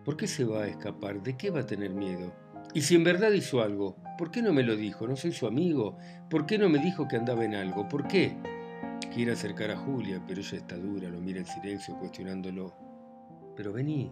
¿Por 0.06 0.16
qué 0.16 0.28
se 0.28 0.46
va 0.46 0.62
a 0.62 0.68
escapar? 0.68 1.22
¿De 1.24 1.36
qué 1.36 1.50
va 1.50 1.62
a 1.62 1.66
tener 1.66 1.90
miedo? 1.90 2.32
Y 2.76 2.82
si 2.82 2.94
en 2.94 3.04
verdad 3.04 3.32
hizo 3.32 3.62
algo, 3.62 3.98
¿por 4.16 4.30
qué 4.30 4.44
no 4.44 4.54
me 4.54 4.62
lo 4.62 4.76
dijo? 4.76 5.08
¿No 5.08 5.16
soy 5.16 5.32
su 5.32 5.48
amigo? 5.48 5.98
¿Por 6.30 6.46
qué 6.46 6.60
no 6.60 6.70
me 6.70 6.78
dijo 6.78 7.08
que 7.08 7.18
andaba 7.18 7.44
en 7.44 7.56
algo? 7.56 7.90
¿Por 7.90 8.08
qué? 8.08 8.38
Quiere 9.12 9.32
acercar 9.32 9.72
a 9.72 9.78
Julia, 9.78 10.24
pero 10.28 10.40
ella 10.40 10.58
está 10.58 10.78
dura, 10.78 11.10
lo 11.10 11.20
mira 11.20 11.40
en 11.40 11.48
silencio, 11.48 11.98
cuestionándolo. 11.98 12.74
Pero 13.56 13.74
vení. 13.74 14.12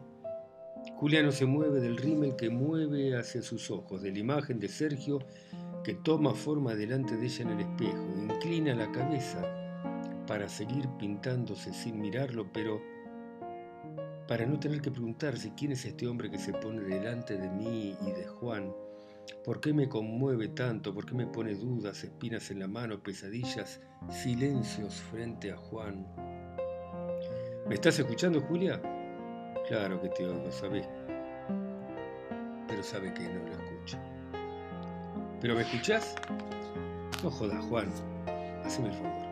Julia 0.95 1.21
no 1.21 1.31
se 1.31 1.45
mueve 1.45 1.79
del 1.81 1.97
rímel 1.97 2.35
que 2.35 2.49
mueve 2.49 3.15
hacia 3.15 3.43
sus 3.43 3.69
ojos, 3.69 4.01
de 4.01 4.11
la 4.11 4.19
imagen 4.19 4.59
de 4.59 4.69
Sergio 4.69 5.19
que 5.83 5.93
toma 5.93 6.33
forma 6.33 6.73
delante 6.73 7.15
de 7.15 7.25
ella 7.25 7.43
en 7.43 7.49
el 7.51 7.59
espejo, 7.59 8.07
inclina 8.17 8.73
la 8.73 8.91
cabeza 8.91 9.62
para 10.25 10.47
seguir 10.47 10.87
pintándose 10.97 11.73
sin 11.73 11.99
mirarlo, 11.99 12.51
pero 12.51 12.81
para 14.27 14.45
no 14.45 14.59
tener 14.59 14.81
que 14.81 14.91
preguntarse 14.91 15.53
quién 15.55 15.73
es 15.73 15.85
este 15.85 16.07
hombre 16.07 16.31
que 16.31 16.39
se 16.39 16.53
pone 16.53 16.81
delante 16.81 17.37
de 17.37 17.49
mí 17.49 17.97
y 18.01 18.11
de 18.11 18.25
Juan, 18.25 18.73
por 19.43 19.59
qué 19.59 19.73
me 19.73 19.89
conmueve 19.89 20.49
tanto, 20.49 20.93
por 20.93 21.05
qué 21.05 21.13
me 21.13 21.27
pone 21.27 21.55
dudas, 21.55 22.03
espinas 22.03 22.49
en 22.51 22.59
la 22.59 22.67
mano, 22.67 23.01
pesadillas, 23.01 23.81
silencios 24.09 24.95
frente 24.95 25.51
a 25.51 25.57
Juan. 25.57 26.07
¿Me 27.67 27.75
estás 27.75 27.99
escuchando, 27.99 28.41
Julia? 28.41 28.81
Claro 29.67 30.01
que 30.01 30.09
te 30.09 30.25
oigo, 30.25 30.51
sabes. 30.51 30.87
Pero 32.67 32.83
sabe 32.83 33.13
que 33.13 33.23
no 33.23 33.43
lo 33.43 33.51
escucho. 33.51 33.97
¿Pero 35.41 35.55
me 35.55 35.61
escuchás? 35.61 36.15
No 37.21 37.29
jodas, 37.29 37.63
Juan, 37.65 37.89
haceme 38.65 38.89
el 38.89 38.95
favor. 38.95 39.22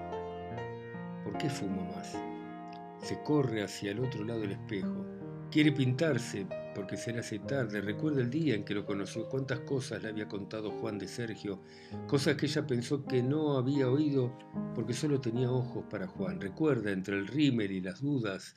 ¿Por 1.41 1.49
qué 1.49 1.55
fumo 1.55 1.91
más? 1.95 2.15
Se 3.01 3.17
corre 3.23 3.63
hacia 3.63 3.89
el 3.89 3.99
otro 4.01 4.23
lado 4.23 4.41
del 4.41 4.51
espejo. 4.51 5.07
Quiere 5.49 5.71
pintarse 5.71 6.45
porque 6.75 6.97
se 6.97 7.11
le 7.11 7.21
hace 7.21 7.39
tarde. 7.39 7.81
Recuerda 7.81 8.21
el 8.21 8.29
día 8.29 8.53
en 8.53 8.63
que 8.63 8.75
lo 8.75 8.85
conoció, 8.85 9.27
cuántas 9.27 9.61
cosas 9.61 10.03
le 10.03 10.09
había 10.09 10.27
contado 10.27 10.69
Juan 10.69 10.99
de 10.99 11.07
Sergio, 11.07 11.59
cosas 12.05 12.35
que 12.35 12.45
ella 12.45 12.67
pensó 12.67 13.03
que 13.05 13.23
no 13.23 13.57
había 13.57 13.89
oído 13.89 14.37
porque 14.75 14.93
solo 14.93 15.19
tenía 15.19 15.49
ojos 15.49 15.83
para 15.89 16.05
Juan. 16.05 16.39
Recuerda 16.39 16.91
entre 16.91 17.17
el 17.17 17.25
rímel 17.25 17.71
y 17.71 17.81
las 17.81 18.01
dudas, 18.01 18.53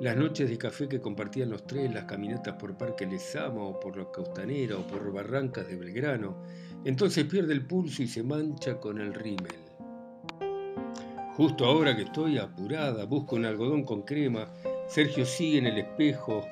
las 0.00 0.16
noches 0.16 0.48
de 0.48 0.56
café 0.56 0.88
que 0.88 1.02
compartían 1.02 1.50
los 1.50 1.66
tres, 1.66 1.92
las 1.92 2.04
caminatas 2.04 2.54
por 2.54 2.78
Parque 2.78 3.04
Lezama 3.04 3.60
o 3.60 3.78
por 3.78 3.94
los 3.94 4.06
Costanera 4.06 4.78
o 4.78 4.86
por 4.86 5.12
Barrancas 5.12 5.68
de 5.68 5.76
Belgrano. 5.76 6.42
Entonces 6.86 7.26
pierde 7.26 7.52
el 7.52 7.66
pulso 7.66 8.02
y 8.02 8.08
se 8.08 8.22
mancha 8.22 8.80
con 8.80 9.02
el 9.02 9.12
rímel. 9.12 9.65
Justo 11.36 11.66
ahora 11.66 11.94
que 11.94 12.04
estoy 12.04 12.38
apurada, 12.38 13.04
busco 13.04 13.36
un 13.36 13.44
algodón 13.44 13.84
con 13.84 14.04
crema. 14.04 14.48
Sergio 14.88 15.26
sigue 15.26 15.58
en 15.58 15.66
el 15.66 15.76
espejo, 15.76 16.46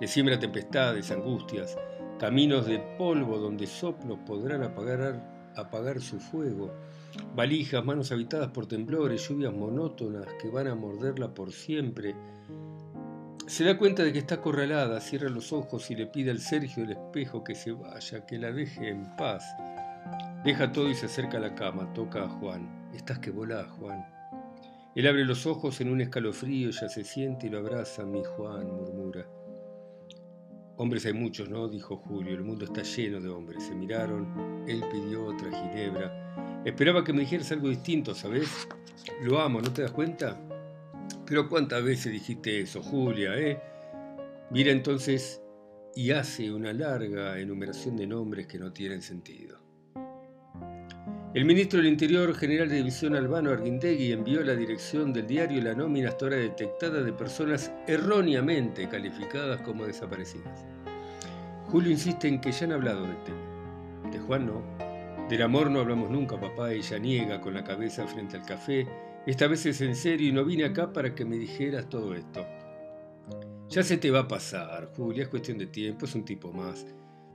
le 0.00 0.08
siembra 0.08 0.40
tempestades, 0.40 1.12
angustias, 1.12 1.78
caminos 2.18 2.66
de 2.66 2.80
polvo 2.98 3.38
donde 3.38 3.68
soplos 3.68 4.18
podrán 4.26 4.64
apagar, 4.64 5.52
apagar 5.54 6.00
su 6.00 6.18
fuego, 6.18 6.72
valijas, 7.36 7.84
manos 7.84 8.10
habitadas 8.10 8.48
por 8.48 8.66
temblores, 8.66 9.28
lluvias 9.28 9.54
monótonas 9.54 10.26
que 10.42 10.48
van 10.48 10.66
a 10.66 10.74
morderla 10.74 11.32
por 11.32 11.52
siempre. 11.52 12.16
Se 13.46 13.62
da 13.62 13.78
cuenta 13.78 14.02
de 14.02 14.12
que 14.12 14.18
está 14.18 14.34
acorralada, 14.36 15.00
cierra 15.00 15.28
los 15.28 15.52
ojos 15.52 15.92
y 15.92 15.94
le 15.94 16.06
pide 16.08 16.32
al 16.32 16.40
Sergio 16.40 16.82
del 16.82 16.96
espejo 16.96 17.44
que 17.44 17.54
se 17.54 17.70
vaya, 17.70 18.26
que 18.26 18.36
la 18.36 18.50
deje 18.50 18.88
en 18.88 19.14
paz. 19.14 19.44
Deja 20.44 20.72
todo 20.72 20.90
y 20.90 20.96
se 20.96 21.06
acerca 21.06 21.36
a 21.36 21.40
la 21.40 21.54
cama, 21.54 21.92
toca 21.92 22.24
a 22.24 22.28
Juan. 22.28 22.81
Estás 22.94 23.18
que 23.18 23.30
volás, 23.30 23.66
Juan. 23.78 24.04
Él 24.94 25.06
abre 25.06 25.24
los 25.24 25.46
ojos 25.46 25.80
en 25.80 25.90
un 25.90 26.02
escalofrío, 26.02 26.68
ella 26.68 26.88
se 26.88 27.04
siente 27.04 27.46
y 27.46 27.50
lo 27.50 27.58
abraza. 27.58 28.04
Mi 28.04 28.22
Juan, 28.22 28.66
murmura. 28.66 29.26
Hombres 30.76 31.06
hay 31.06 31.14
muchos, 31.14 31.48
¿no? 31.48 31.68
dijo 31.68 31.96
Julio. 31.96 32.34
El 32.34 32.44
mundo 32.44 32.66
está 32.66 32.82
lleno 32.82 33.20
de 33.20 33.28
hombres. 33.28 33.64
Se 33.64 33.74
miraron. 33.74 34.64
Él 34.68 34.82
pidió 34.90 35.26
otra 35.26 35.50
ginebra. 35.50 36.62
Esperaba 36.64 37.02
que 37.02 37.12
me 37.12 37.20
dijeras 37.20 37.50
algo 37.52 37.68
distinto, 37.68 38.14
¿sabes? 38.14 38.68
Lo 39.22 39.40
amo, 39.40 39.60
¿no 39.60 39.72
te 39.72 39.82
das 39.82 39.92
cuenta? 39.92 40.38
Pero 41.26 41.48
¿cuántas 41.48 41.82
veces 41.82 42.12
dijiste 42.12 42.60
eso, 42.60 42.82
Julia, 42.82 43.36
eh? 43.38 43.60
Mira 44.50 44.70
entonces 44.70 45.42
y 45.94 46.10
hace 46.10 46.52
una 46.52 46.72
larga 46.72 47.38
enumeración 47.38 47.96
de 47.96 48.06
nombres 48.06 48.46
que 48.46 48.58
no 48.58 48.72
tienen 48.72 49.02
sentido. 49.02 49.58
El 51.34 51.46
ministro 51.46 51.78
del 51.78 51.88
Interior, 51.88 52.34
general 52.34 52.68
de 52.68 52.76
división 52.76 53.16
Albano 53.16 53.52
Arguindegui, 53.52 54.12
envió 54.12 54.42
a 54.42 54.44
la 54.44 54.54
dirección 54.54 55.14
del 55.14 55.26
diario 55.26 55.62
la 55.62 55.74
nómina 55.74 56.10
hasta 56.10 56.26
ahora 56.26 56.36
detectada 56.36 57.02
de 57.02 57.10
personas 57.14 57.72
erróneamente 57.86 58.86
calificadas 58.86 59.62
como 59.62 59.86
desaparecidas. 59.86 60.66
Julio 61.68 61.90
insiste 61.90 62.28
en 62.28 62.38
que 62.38 62.52
ya 62.52 62.66
han 62.66 62.72
hablado 62.72 63.06
del 63.06 63.16
tema. 63.24 64.10
De 64.10 64.18
Juan 64.18 64.44
no. 64.44 64.62
Del 65.30 65.40
amor 65.40 65.70
no 65.70 65.80
hablamos 65.80 66.10
nunca, 66.10 66.38
papá. 66.38 66.70
Ella 66.70 66.98
niega 66.98 67.40
con 67.40 67.54
la 67.54 67.64
cabeza 67.64 68.06
frente 68.06 68.36
al 68.36 68.44
café. 68.44 68.86
Esta 69.26 69.46
vez 69.46 69.64
es 69.64 69.80
en 69.80 69.96
serio 69.96 70.28
y 70.28 70.32
no 70.32 70.44
vine 70.44 70.66
acá 70.66 70.92
para 70.92 71.14
que 71.14 71.24
me 71.24 71.38
dijeras 71.38 71.88
todo 71.88 72.14
esto. 72.14 72.44
Ya 73.70 73.82
se 73.82 73.96
te 73.96 74.10
va 74.10 74.20
a 74.20 74.28
pasar, 74.28 74.92
Julio. 74.94 75.22
Es 75.22 75.28
cuestión 75.30 75.56
de 75.56 75.68
tiempo. 75.68 76.04
Es 76.04 76.14
un 76.14 76.26
tipo 76.26 76.52
más. 76.52 76.84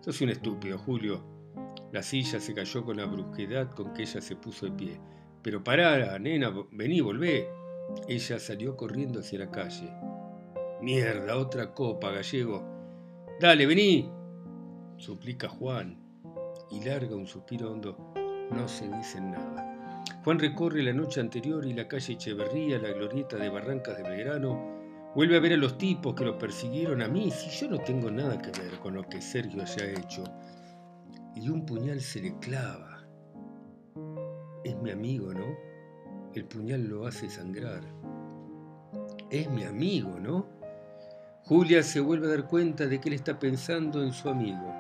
Sos 0.01 0.21
un 0.21 0.29
estúpido, 0.29 0.77
Julio. 0.77 1.36
La 1.91 2.03
silla 2.03 2.39
se 2.39 2.53
cayó 2.53 2.83
con 2.83 2.97
la 2.97 3.05
brusquedad 3.05 3.71
con 3.71 3.93
que 3.93 4.01
ella 4.01 4.19
se 4.19 4.35
puso 4.35 4.65
de 4.65 4.73
pie. 4.73 4.99
Pero 5.41 5.63
pará, 5.63 6.19
nena, 6.19 6.53
vení, 6.71 6.99
volvé. 6.99 7.47
Ella 8.09 8.39
salió 8.39 8.75
corriendo 8.75 9.21
hacia 9.21 9.39
la 9.39 9.49
calle. 9.49 9.93
Mierda, 10.81 11.37
otra 11.37 11.73
copa, 11.73 12.11
gallego. 12.11 12.61
Dale, 13.39 13.65
vení. 13.65 14.11
Suplica 14.97 15.47
Juan 15.47 15.97
y 16.71 16.83
larga 16.83 17.15
un 17.15 17.27
suspiro 17.27 17.71
hondo. 17.71 18.13
No 18.51 18.67
se 18.67 18.89
dice 18.89 19.21
nada. 19.21 20.03
Juan 20.25 20.39
recorre 20.39 20.83
la 20.83 20.91
noche 20.91 21.21
anterior 21.21 21.65
y 21.65 21.73
la 21.73 21.87
calle 21.87 22.13
Echeverría, 22.13 22.79
la 22.79 22.89
glorieta 22.89 23.37
de 23.37 23.49
Barrancas 23.49 23.95
de 23.95 24.03
Belgrano. 24.03 24.75
Vuelve 25.15 25.37
a 25.37 25.39
ver 25.39 25.53
a 25.53 25.57
los 25.57 25.77
tipos 25.77 26.13
que 26.15 26.25
lo 26.25 26.37
persiguieron 26.37 27.01
a 27.01 27.07
mí, 27.07 27.31
si 27.31 27.49
yo 27.49 27.71
no 27.71 27.79
tengo 27.79 28.11
nada 28.11 28.37
que 28.41 28.51
ver 28.59 28.77
con 28.79 28.95
lo 28.95 29.03
que 29.03 29.21
Sergio 29.21 29.63
haya 29.63 29.85
hecho 29.85 30.25
y 31.41 31.49
un 31.49 31.65
puñal 31.65 32.01
se 32.01 32.21
le 32.21 32.37
clava. 32.39 33.07
Es 34.63 34.75
mi 34.77 34.91
amigo, 34.91 35.33
¿no? 35.33 35.55
El 36.33 36.45
puñal 36.45 36.87
lo 36.87 37.05
hace 37.05 37.29
sangrar. 37.29 37.83
Es 39.29 39.49
mi 39.49 39.63
amigo, 39.63 40.19
¿no? 40.19 40.47
Julia 41.43 41.83
se 41.83 41.99
vuelve 41.99 42.27
a 42.27 42.31
dar 42.31 42.47
cuenta 42.47 42.87
de 42.87 42.99
que 42.99 43.09
él 43.09 43.15
está 43.15 43.37
pensando 43.37 44.03
en 44.03 44.13
su 44.13 44.29
amigo. 44.29 44.73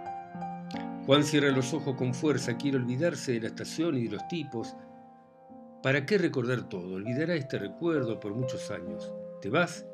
Juan 1.05 1.23
cierra 1.23 1.51
los 1.51 1.73
ojos 1.73 1.95
con 1.95 2.13
fuerza, 2.13 2.57
quiere 2.57 2.77
olvidarse 2.77 3.33
de 3.33 3.41
la 3.41 3.47
estación 3.47 3.95
y 3.95 4.05
de 4.05 4.15
los 4.15 4.27
tipos. 4.27 4.75
¿Para 5.83 6.05
qué 6.05 6.17
recordar 6.17 6.67
todo? 6.67 6.95
Olvidará 6.95 7.35
este 7.35 7.59
recuerdo 7.59 8.19
por 8.19 8.33
muchos 8.33 8.71
años. 8.71 9.13
¿Te 9.41 9.49
vas? 9.49 9.85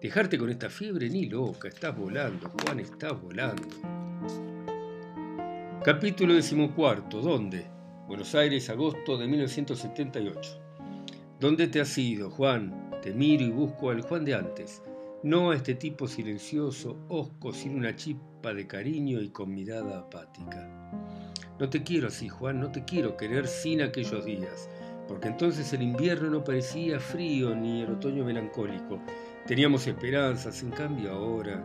Dejarte 0.00 0.38
con 0.38 0.48
esta 0.48 0.70
fiebre 0.70 1.10
ni 1.10 1.26
loca, 1.26 1.68
estás 1.68 1.96
volando, 1.96 2.48
Juan, 2.50 2.80
estás 2.80 3.20
volando. 3.20 3.93
Capítulo 5.84 6.32
decimocuarto. 6.32 7.20
¿Dónde? 7.20 7.66
Buenos 8.06 8.34
Aires, 8.34 8.70
agosto 8.70 9.18
de 9.18 9.28
1978. 9.28 10.58
¿Dónde 11.38 11.68
te 11.68 11.78
has 11.78 11.98
ido, 11.98 12.30
Juan? 12.30 12.90
Te 13.02 13.12
miro 13.12 13.44
y 13.44 13.50
busco 13.50 13.90
al 13.90 14.00
Juan 14.00 14.24
de 14.24 14.34
antes. 14.34 14.80
No 15.22 15.50
a 15.50 15.56
este 15.56 15.74
tipo 15.74 16.08
silencioso, 16.08 16.96
osco, 17.10 17.52
sin 17.52 17.76
una 17.76 17.94
chispa 17.94 18.54
de 18.54 18.66
cariño 18.66 19.20
y 19.20 19.28
con 19.28 19.54
mirada 19.54 19.98
apática. 19.98 20.90
No 21.60 21.68
te 21.68 21.82
quiero 21.82 22.08
así, 22.08 22.30
Juan, 22.30 22.60
no 22.60 22.72
te 22.72 22.86
quiero 22.86 23.18
querer 23.18 23.46
sin 23.46 23.82
aquellos 23.82 24.24
días, 24.24 24.70
porque 25.06 25.28
entonces 25.28 25.70
el 25.74 25.82
invierno 25.82 26.30
no 26.30 26.42
parecía 26.42 26.98
frío 26.98 27.54
ni 27.54 27.82
el 27.82 27.90
otoño 27.90 28.24
melancólico. 28.24 29.00
Teníamos 29.46 29.86
esperanzas, 29.86 30.62
en 30.62 30.70
cambio 30.70 31.12
ahora... 31.12 31.62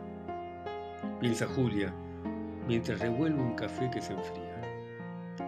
Piensa 1.22 1.48
Julia, 1.48 1.94
mientras 2.70 3.00
revuelve 3.00 3.42
un 3.42 3.56
café 3.56 3.90
que 3.90 4.00
se 4.00 4.14
enfría, 4.14 4.62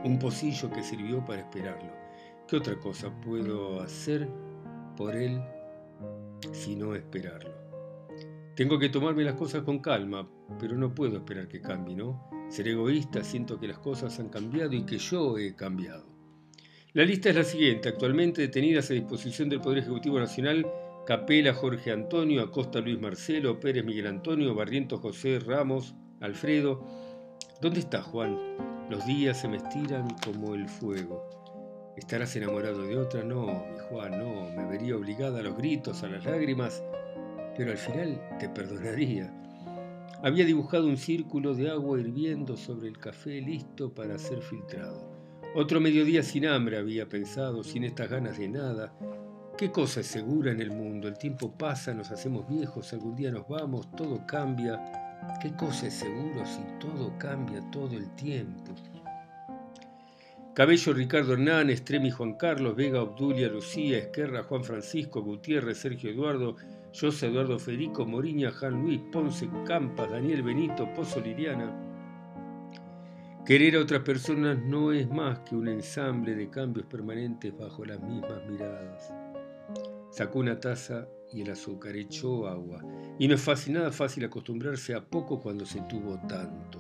un 0.03 0.17
pocillo 0.17 0.71
que 0.71 0.81
sirvió 0.81 1.23
para 1.23 1.41
esperarlo. 1.41 1.93
¿Qué 2.47 2.57
otra 2.57 2.79
cosa 2.79 3.11
puedo 3.21 3.79
hacer 3.79 4.27
por 4.97 5.15
él 5.15 5.39
si 6.51 6.75
no 6.75 6.95
esperarlo? 6.95 7.53
Tengo 8.55 8.79
que 8.79 8.89
tomarme 8.89 9.23
las 9.23 9.35
cosas 9.35 9.61
con 9.61 9.77
calma, 9.79 10.27
pero 10.59 10.75
no 10.75 10.95
puedo 10.95 11.17
esperar 11.17 11.47
que 11.47 11.61
cambie, 11.61 11.95
¿no? 11.95 12.27
Ser 12.49 12.67
egoísta, 12.67 13.23
siento 13.23 13.59
que 13.59 13.67
las 13.67 13.77
cosas 13.77 14.19
han 14.19 14.29
cambiado 14.29 14.73
y 14.73 14.83
que 14.83 14.97
yo 14.97 15.37
he 15.37 15.55
cambiado. 15.55 16.07
La 16.93 17.05
lista 17.05 17.29
es 17.29 17.35
la 17.35 17.43
siguiente. 17.43 17.87
Actualmente 17.87 18.41
detenidas 18.41 18.89
a 18.89 18.95
disposición 18.95 19.47
del 19.47 19.61
Poder 19.61 19.77
Ejecutivo 19.77 20.19
Nacional, 20.19 20.65
Capela 21.05 21.53
Jorge 21.53 21.91
Antonio, 21.91 22.41
Acosta 22.41 22.81
Luis 22.81 22.99
Marcelo, 22.99 23.59
Pérez 23.59 23.85
Miguel 23.85 24.07
Antonio, 24.07 24.55
Barrientos 24.55 24.99
José 24.99 25.39
Ramos, 25.39 25.93
Alfredo, 26.19 27.10
¿Dónde 27.61 27.81
está 27.81 28.01
Juan? 28.01 28.39
Los 28.89 29.05
días 29.05 29.39
se 29.39 29.47
me 29.47 29.57
estiran 29.57 30.07
como 30.25 30.55
el 30.55 30.67
fuego. 30.67 31.93
¿Estarás 31.95 32.35
enamorado 32.35 32.81
de 32.81 32.97
otra? 32.97 33.23
No, 33.23 33.45
mi 33.45 33.77
Juan, 33.87 34.17
no. 34.17 34.49
Me 34.49 34.65
vería 34.65 34.95
obligada 34.95 35.41
a 35.41 35.43
los 35.43 35.55
gritos, 35.55 36.01
a 36.01 36.07
las 36.07 36.25
lágrimas, 36.25 36.83
pero 37.55 37.69
al 37.69 37.77
final 37.77 38.19
te 38.39 38.49
perdonaría. 38.49 39.31
Había 40.23 40.43
dibujado 40.43 40.87
un 40.87 40.97
círculo 40.97 41.53
de 41.53 41.69
agua 41.69 41.99
hirviendo 41.99 42.57
sobre 42.57 42.87
el 42.87 42.97
café 42.97 43.39
listo 43.41 43.93
para 43.93 44.17
ser 44.17 44.41
filtrado. 44.41 45.07
Otro 45.53 45.79
mediodía 45.79 46.23
sin 46.23 46.47
hambre 46.47 46.79
había 46.79 47.07
pensado, 47.09 47.63
sin 47.63 47.83
estas 47.83 48.09
ganas 48.09 48.39
de 48.39 48.49
nada. 48.49 48.91
¿Qué 49.55 49.69
cosa 49.69 49.99
es 49.99 50.07
segura 50.07 50.51
en 50.51 50.61
el 50.61 50.71
mundo? 50.71 51.07
El 51.07 51.19
tiempo 51.19 51.55
pasa, 51.55 51.93
nos 51.93 52.09
hacemos 52.09 52.49
viejos, 52.49 52.91
algún 52.91 53.15
día 53.15 53.29
nos 53.29 53.47
vamos, 53.47 53.91
todo 53.95 54.25
cambia 54.25 55.10
¿Qué 55.41 55.51
cosa 55.55 55.87
es 55.87 55.93
seguro 55.93 56.45
si 56.45 56.61
todo 56.79 57.17
cambia 57.17 57.61
todo 57.71 57.95
el 57.95 58.09
tiempo? 58.15 58.73
Cabello 60.53 60.93
Ricardo 60.93 61.33
Hernán, 61.33 61.69
Estremi 61.69 62.11
Juan 62.11 62.33
Carlos, 62.33 62.75
Vega 62.75 63.01
Obdulia, 63.01 63.47
Lucía, 63.47 63.97
Esquerra, 63.97 64.43
Juan 64.43 64.63
Francisco, 64.63 65.21
Gutiérrez, 65.21 65.77
Sergio 65.77 66.11
Eduardo, 66.11 66.57
José 66.93 67.27
Eduardo 67.27 67.57
Federico, 67.57 68.05
Moriña, 68.05 68.51
Jan 68.51 68.81
Luis, 68.81 68.99
Ponce, 69.11 69.47
Campas, 69.65 70.11
Daniel 70.11 70.43
Benito, 70.43 70.93
Pozo 70.93 71.21
Liriana. 71.21 71.71
Querer 73.45 73.77
a 73.77 73.79
otras 73.79 74.01
personas 74.01 74.59
no 74.59 74.91
es 74.91 75.09
más 75.09 75.39
que 75.39 75.55
un 75.55 75.67
ensamble 75.67 76.35
de 76.35 76.49
cambios 76.49 76.85
permanentes 76.85 77.57
bajo 77.57 77.85
las 77.85 78.01
mismas 78.01 78.45
miradas. 78.49 79.13
Sacó 80.11 80.39
una 80.39 80.59
taza 80.59 81.07
y 81.33 81.41
el 81.41 81.51
azúcar 81.51 81.95
echó 81.95 82.47
agua. 82.47 82.83
Y 83.19 83.27
no 83.27 83.35
es 83.35 83.41
fácil, 83.41 83.73
nada 83.73 83.91
fácil 83.91 84.25
acostumbrarse 84.25 84.93
a 84.95 85.03
poco 85.03 85.39
cuando 85.39 85.65
se 85.65 85.81
tuvo 85.81 86.19
tanto. 86.27 86.79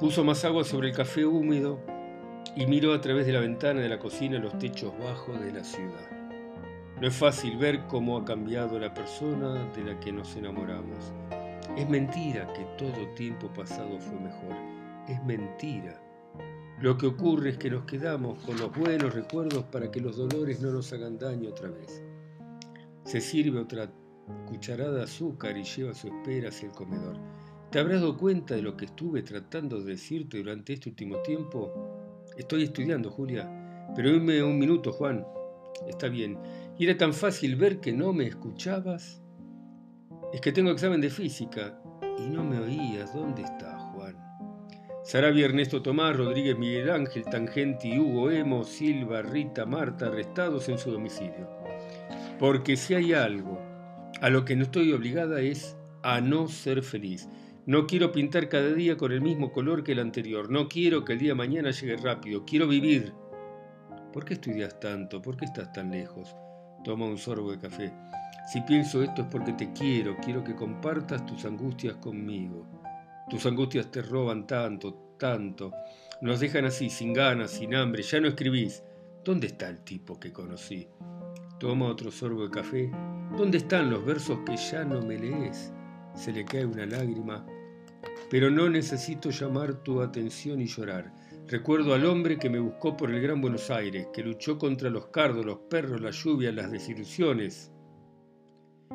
Puso 0.00 0.24
más 0.24 0.44
agua 0.44 0.64
sobre 0.64 0.88
el 0.88 0.94
café 0.94 1.24
húmedo 1.24 1.80
y 2.54 2.66
miró 2.66 2.92
a 2.92 3.00
través 3.00 3.26
de 3.26 3.32
la 3.32 3.40
ventana 3.40 3.80
de 3.80 3.88
la 3.88 3.98
cocina 3.98 4.38
los 4.38 4.58
techos 4.58 4.92
bajos 4.98 5.40
de 5.40 5.52
la 5.52 5.64
ciudad. 5.64 6.10
No 7.00 7.08
es 7.08 7.14
fácil 7.14 7.58
ver 7.58 7.86
cómo 7.88 8.16
ha 8.16 8.24
cambiado 8.24 8.78
la 8.78 8.94
persona 8.94 9.70
de 9.74 9.84
la 9.84 10.00
que 10.00 10.12
nos 10.12 10.34
enamoramos. 10.36 11.12
Es 11.76 11.88
mentira 11.88 12.50
que 12.54 12.64
todo 12.78 13.06
tiempo 13.14 13.48
pasado 13.52 13.98
fue 13.98 14.18
mejor. 14.18 14.56
Es 15.06 15.22
mentira. 15.24 16.00
Lo 16.80 16.96
que 16.96 17.06
ocurre 17.06 17.50
es 17.50 17.58
que 17.58 17.70
nos 17.70 17.84
quedamos 17.84 18.38
con 18.44 18.58
los 18.58 18.74
buenos 18.74 19.14
recuerdos 19.14 19.64
para 19.64 19.90
que 19.90 20.00
los 20.00 20.16
dolores 20.16 20.60
no 20.60 20.70
nos 20.70 20.92
hagan 20.92 21.18
daño 21.18 21.50
otra 21.50 21.68
vez. 21.68 22.02
Se 23.06 23.20
sirve 23.20 23.60
otra 23.60 23.88
cucharada 24.48 24.94
de 24.94 25.04
azúcar 25.04 25.56
y 25.56 25.62
lleva 25.62 25.94
su 25.94 26.08
espera 26.08 26.48
hacia 26.48 26.66
el 26.66 26.74
comedor. 26.74 27.16
¿Te 27.70 27.78
habrás 27.78 28.00
dado 28.00 28.16
cuenta 28.16 28.56
de 28.56 28.62
lo 28.62 28.76
que 28.76 28.86
estuve 28.86 29.22
tratando 29.22 29.80
de 29.80 29.92
decirte 29.92 30.38
durante 30.38 30.72
este 30.72 30.88
último 30.88 31.22
tiempo? 31.22 32.24
Estoy 32.36 32.64
estudiando, 32.64 33.12
Julia. 33.12 33.48
Pero 33.94 34.10
dime 34.10 34.42
un 34.42 34.58
minuto, 34.58 34.92
Juan. 34.92 35.24
Está 35.86 36.08
bien. 36.08 36.36
¿Y 36.76 36.84
era 36.84 36.98
tan 36.98 37.12
fácil 37.12 37.54
ver 37.54 37.78
que 37.78 37.92
no 37.92 38.12
me 38.12 38.26
escuchabas? 38.26 39.22
Es 40.32 40.40
que 40.40 40.50
tengo 40.50 40.72
examen 40.72 41.00
de 41.00 41.10
física 41.10 41.80
y 42.18 42.28
no 42.28 42.42
me 42.42 42.58
oías. 42.58 43.14
¿Dónde 43.14 43.42
está, 43.42 43.78
Juan? 43.78 44.16
Sarabia, 45.04 45.44
Ernesto 45.44 45.80
Tomás, 45.80 46.16
Rodríguez 46.16 46.58
Miguel 46.58 46.90
Ángel, 46.90 47.22
Tangenti, 47.26 47.96
Hugo 48.00 48.32
Emo, 48.32 48.64
Silva, 48.64 49.22
Rita, 49.22 49.64
Marta, 49.64 50.06
arrestados 50.06 50.68
en 50.68 50.78
su 50.78 50.90
domicilio. 50.90 51.55
Porque 52.38 52.76
si 52.76 52.94
hay 52.94 53.12
algo 53.12 53.60
a 54.20 54.30
lo 54.30 54.44
que 54.44 54.56
no 54.56 54.64
estoy 54.64 54.92
obligada 54.92 55.40
es 55.40 55.76
a 56.02 56.20
no 56.20 56.48
ser 56.48 56.82
feliz. 56.82 57.28
No 57.66 57.86
quiero 57.86 58.12
pintar 58.12 58.48
cada 58.48 58.72
día 58.72 58.96
con 58.96 59.10
el 59.10 59.20
mismo 59.20 59.52
color 59.52 59.82
que 59.82 59.92
el 59.92 59.98
anterior. 59.98 60.50
No 60.50 60.68
quiero 60.68 61.04
que 61.04 61.14
el 61.14 61.18
día 61.18 61.30
de 61.30 61.34
mañana 61.34 61.70
llegue 61.70 61.96
rápido. 61.96 62.44
Quiero 62.44 62.68
vivir. 62.68 63.12
¿Por 64.12 64.24
qué 64.24 64.34
estudias 64.34 64.78
tanto? 64.78 65.20
¿Por 65.20 65.36
qué 65.36 65.46
estás 65.46 65.72
tan 65.72 65.90
lejos? 65.90 66.36
Toma 66.84 67.06
un 67.06 67.18
sorbo 67.18 67.50
de 67.50 67.58
café. 67.58 67.92
Si 68.52 68.60
pienso 68.60 69.02
esto 69.02 69.22
es 69.22 69.28
porque 69.28 69.52
te 69.54 69.72
quiero. 69.72 70.16
Quiero 70.18 70.44
que 70.44 70.54
compartas 70.54 71.26
tus 71.26 71.44
angustias 71.44 71.96
conmigo. 71.96 72.66
Tus 73.28 73.44
angustias 73.46 73.90
te 73.90 74.02
roban 74.02 74.46
tanto, 74.46 75.16
tanto. 75.18 75.72
Nos 76.20 76.38
dejan 76.38 76.66
así, 76.66 76.88
sin 76.88 77.12
ganas, 77.12 77.50
sin 77.50 77.74
hambre. 77.74 78.04
Ya 78.04 78.20
no 78.20 78.28
escribís. 78.28 78.84
¿Dónde 79.24 79.48
está 79.48 79.68
el 79.68 79.80
tipo 79.80 80.20
que 80.20 80.32
conocí? 80.32 80.86
Toma 81.58 81.86
otro 81.86 82.10
sorbo 82.10 82.42
de 82.42 82.50
café. 82.50 82.90
¿Dónde 83.34 83.56
están 83.58 83.88
los 83.88 84.04
versos 84.04 84.40
que 84.44 84.56
ya 84.58 84.84
no 84.84 85.00
me 85.00 85.18
lees? 85.18 85.72
Se 86.14 86.30
le 86.30 86.44
cae 86.44 86.66
una 86.66 86.84
lágrima. 86.84 87.46
Pero 88.28 88.50
no 88.50 88.68
necesito 88.68 89.30
llamar 89.30 89.82
tu 89.82 90.02
atención 90.02 90.60
y 90.60 90.66
llorar. 90.66 91.14
Recuerdo 91.48 91.94
al 91.94 92.04
hombre 92.04 92.38
que 92.38 92.50
me 92.50 92.58
buscó 92.58 92.94
por 92.94 93.10
el 93.10 93.22
Gran 93.22 93.40
Buenos 93.40 93.70
Aires, 93.70 94.08
que 94.12 94.22
luchó 94.22 94.58
contra 94.58 94.90
los 94.90 95.06
cardos, 95.06 95.46
los 95.46 95.60
perros, 95.70 96.02
la 96.02 96.10
lluvia, 96.10 96.52
las 96.52 96.70
desilusiones. 96.70 97.72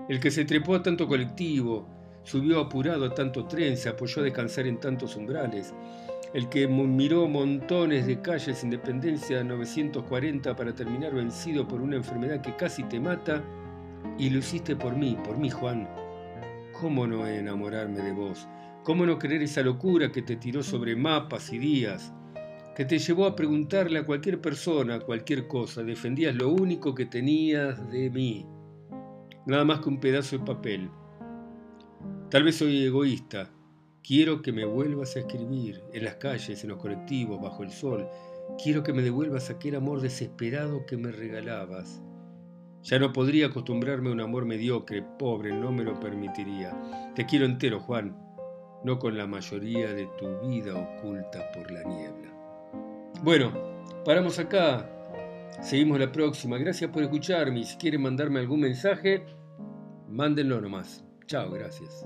El 0.08 0.19
que 0.19 0.30
se 0.30 0.45
trepó 0.45 0.76
a 0.76 0.84
tanto 0.84 1.08
colectivo, 1.08 1.88
subió 2.24 2.60
apurado 2.60 3.06
a 3.06 3.13
tanto 3.15 3.47
tren, 3.47 3.76
se 3.76 3.89
apoyó 3.89 4.21
a 4.21 4.26
descansar 4.26 4.67
en 4.67 4.80
tantos 4.80 5.15
umbrales 5.15 5.74
el 6.34 6.48
que 6.48 6.67
miró 6.67 7.28
montones 7.28 8.08
de 8.08 8.22
calles 8.22 8.63
Independencia 8.63 9.44
940 9.44 10.56
para 10.56 10.74
terminar 10.74 11.13
vencido 11.13 11.67
por 11.67 11.82
una 11.82 11.98
enfermedad 11.98 12.41
que 12.41 12.56
casi 12.56 12.84
te 12.84 13.00
mata, 13.00 13.44
y 14.17 14.30
lo 14.30 14.39
hiciste 14.39 14.76
por 14.76 14.96
mí, 14.96 15.17
por 15.24 15.38
mí 15.38 15.50
Juan. 15.50 15.89
¿Cómo 16.80 17.06
no 17.06 17.28
enamorarme 17.28 18.00
de 18.00 18.13
vos? 18.13 18.48
¿Cómo 18.84 19.06
no 19.06 19.20
creer 19.20 19.44
esa 19.44 19.62
locura 19.62 20.12
que 20.12 20.22
te 20.22 20.38
tiró 20.38 20.63
sobre 20.63 20.96
mapas 20.96 21.52
y 21.52 21.60
días? 21.60 22.13
Que 22.76 22.86
te 22.86 22.98
llevó 22.98 23.26
a 23.26 23.36
preguntarle 23.36 24.00
a 24.00 24.06
cualquier 24.06 24.39
persona 24.39 25.02
cualquier 25.02 25.48
cosa, 25.48 25.84
defendías 25.84 26.34
lo 26.36 26.50
único 26.50 26.96
que 26.96 27.06
tenías 27.06 27.91
de 27.91 28.10
mí, 28.10 28.48
nada 29.46 29.65
más 29.65 29.82
que 29.82 29.89
un 29.89 30.00
pedazo 30.00 30.38
de 30.38 30.46
papel. 30.46 30.89
Tal 32.30 32.44
vez 32.44 32.56
soy 32.56 32.86
egoísta, 32.86 33.52
Quiero 34.04 34.42
que 34.42 34.52
me 34.52 34.66
vuelvas 34.66 35.16
a 35.16 35.20
escribir 35.20 35.84
en 35.94 36.06
las 36.06 36.16
calles, 36.16 36.64
en 36.64 36.70
los 36.70 36.80
colectivos, 36.80 37.40
bajo 37.40 37.64
el 37.64 37.72
sol. 37.72 38.08
Quiero 38.62 38.82
que 38.82 38.94
me 38.94 39.04
devuelvas 39.04 39.50
aquel 39.50 39.76
amor 39.76 40.02
desesperado 40.02 40.86
que 40.88 40.98
me 40.98 41.12
regalabas. 41.12 42.02
Ya 42.84 42.98
no 42.98 43.14
podría 43.14 43.48
acostumbrarme 43.48 44.10
a 44.10 44.14
un 44.14 44.22
amor 44.22 44.46
mediocre, 44.46 45.04
pobre, 45.20 45.54
no 45.54 45.72
me 45.72 45.84
lo 45.84 46.00
permitiría. 46.00 46.76
Te 47.16 47.28
quiero 47.28 47.46
entero, 47.46 47.80
Juan, 47.80 48.18
no 48.84 48.98
con 48.98 49.16
la 49.16 49.28
mayoría 49.28 49.94
de 49.94 50.08
tu 50.18 50.48
vida 50.48 50.76
oculta 50.76 51.52
por 51.52 51.72
la 51.72 51.84
niebla. 51.84 52.32
Bueno, 53.24 53.52
paramos 54.04 54.40
acá. 54.40 54.90
Seguimos 55.62 56.00
la 56.00 56.12
próxima. 56.12 56.58
Gracias 56.58 56.90
por 56.90 57.04
escucharme. 57.04 57.64
Si 57.64 57.78
quieren 57.78 58.02
mandarme 58.02 58.40
algún 58.40 58.62
mensaje, 58.62 59.24
mándenlo 60.10 60.60
nomás. 60.60 61.04
Chao, 61.28 61.52
gracias. 61.52 62.04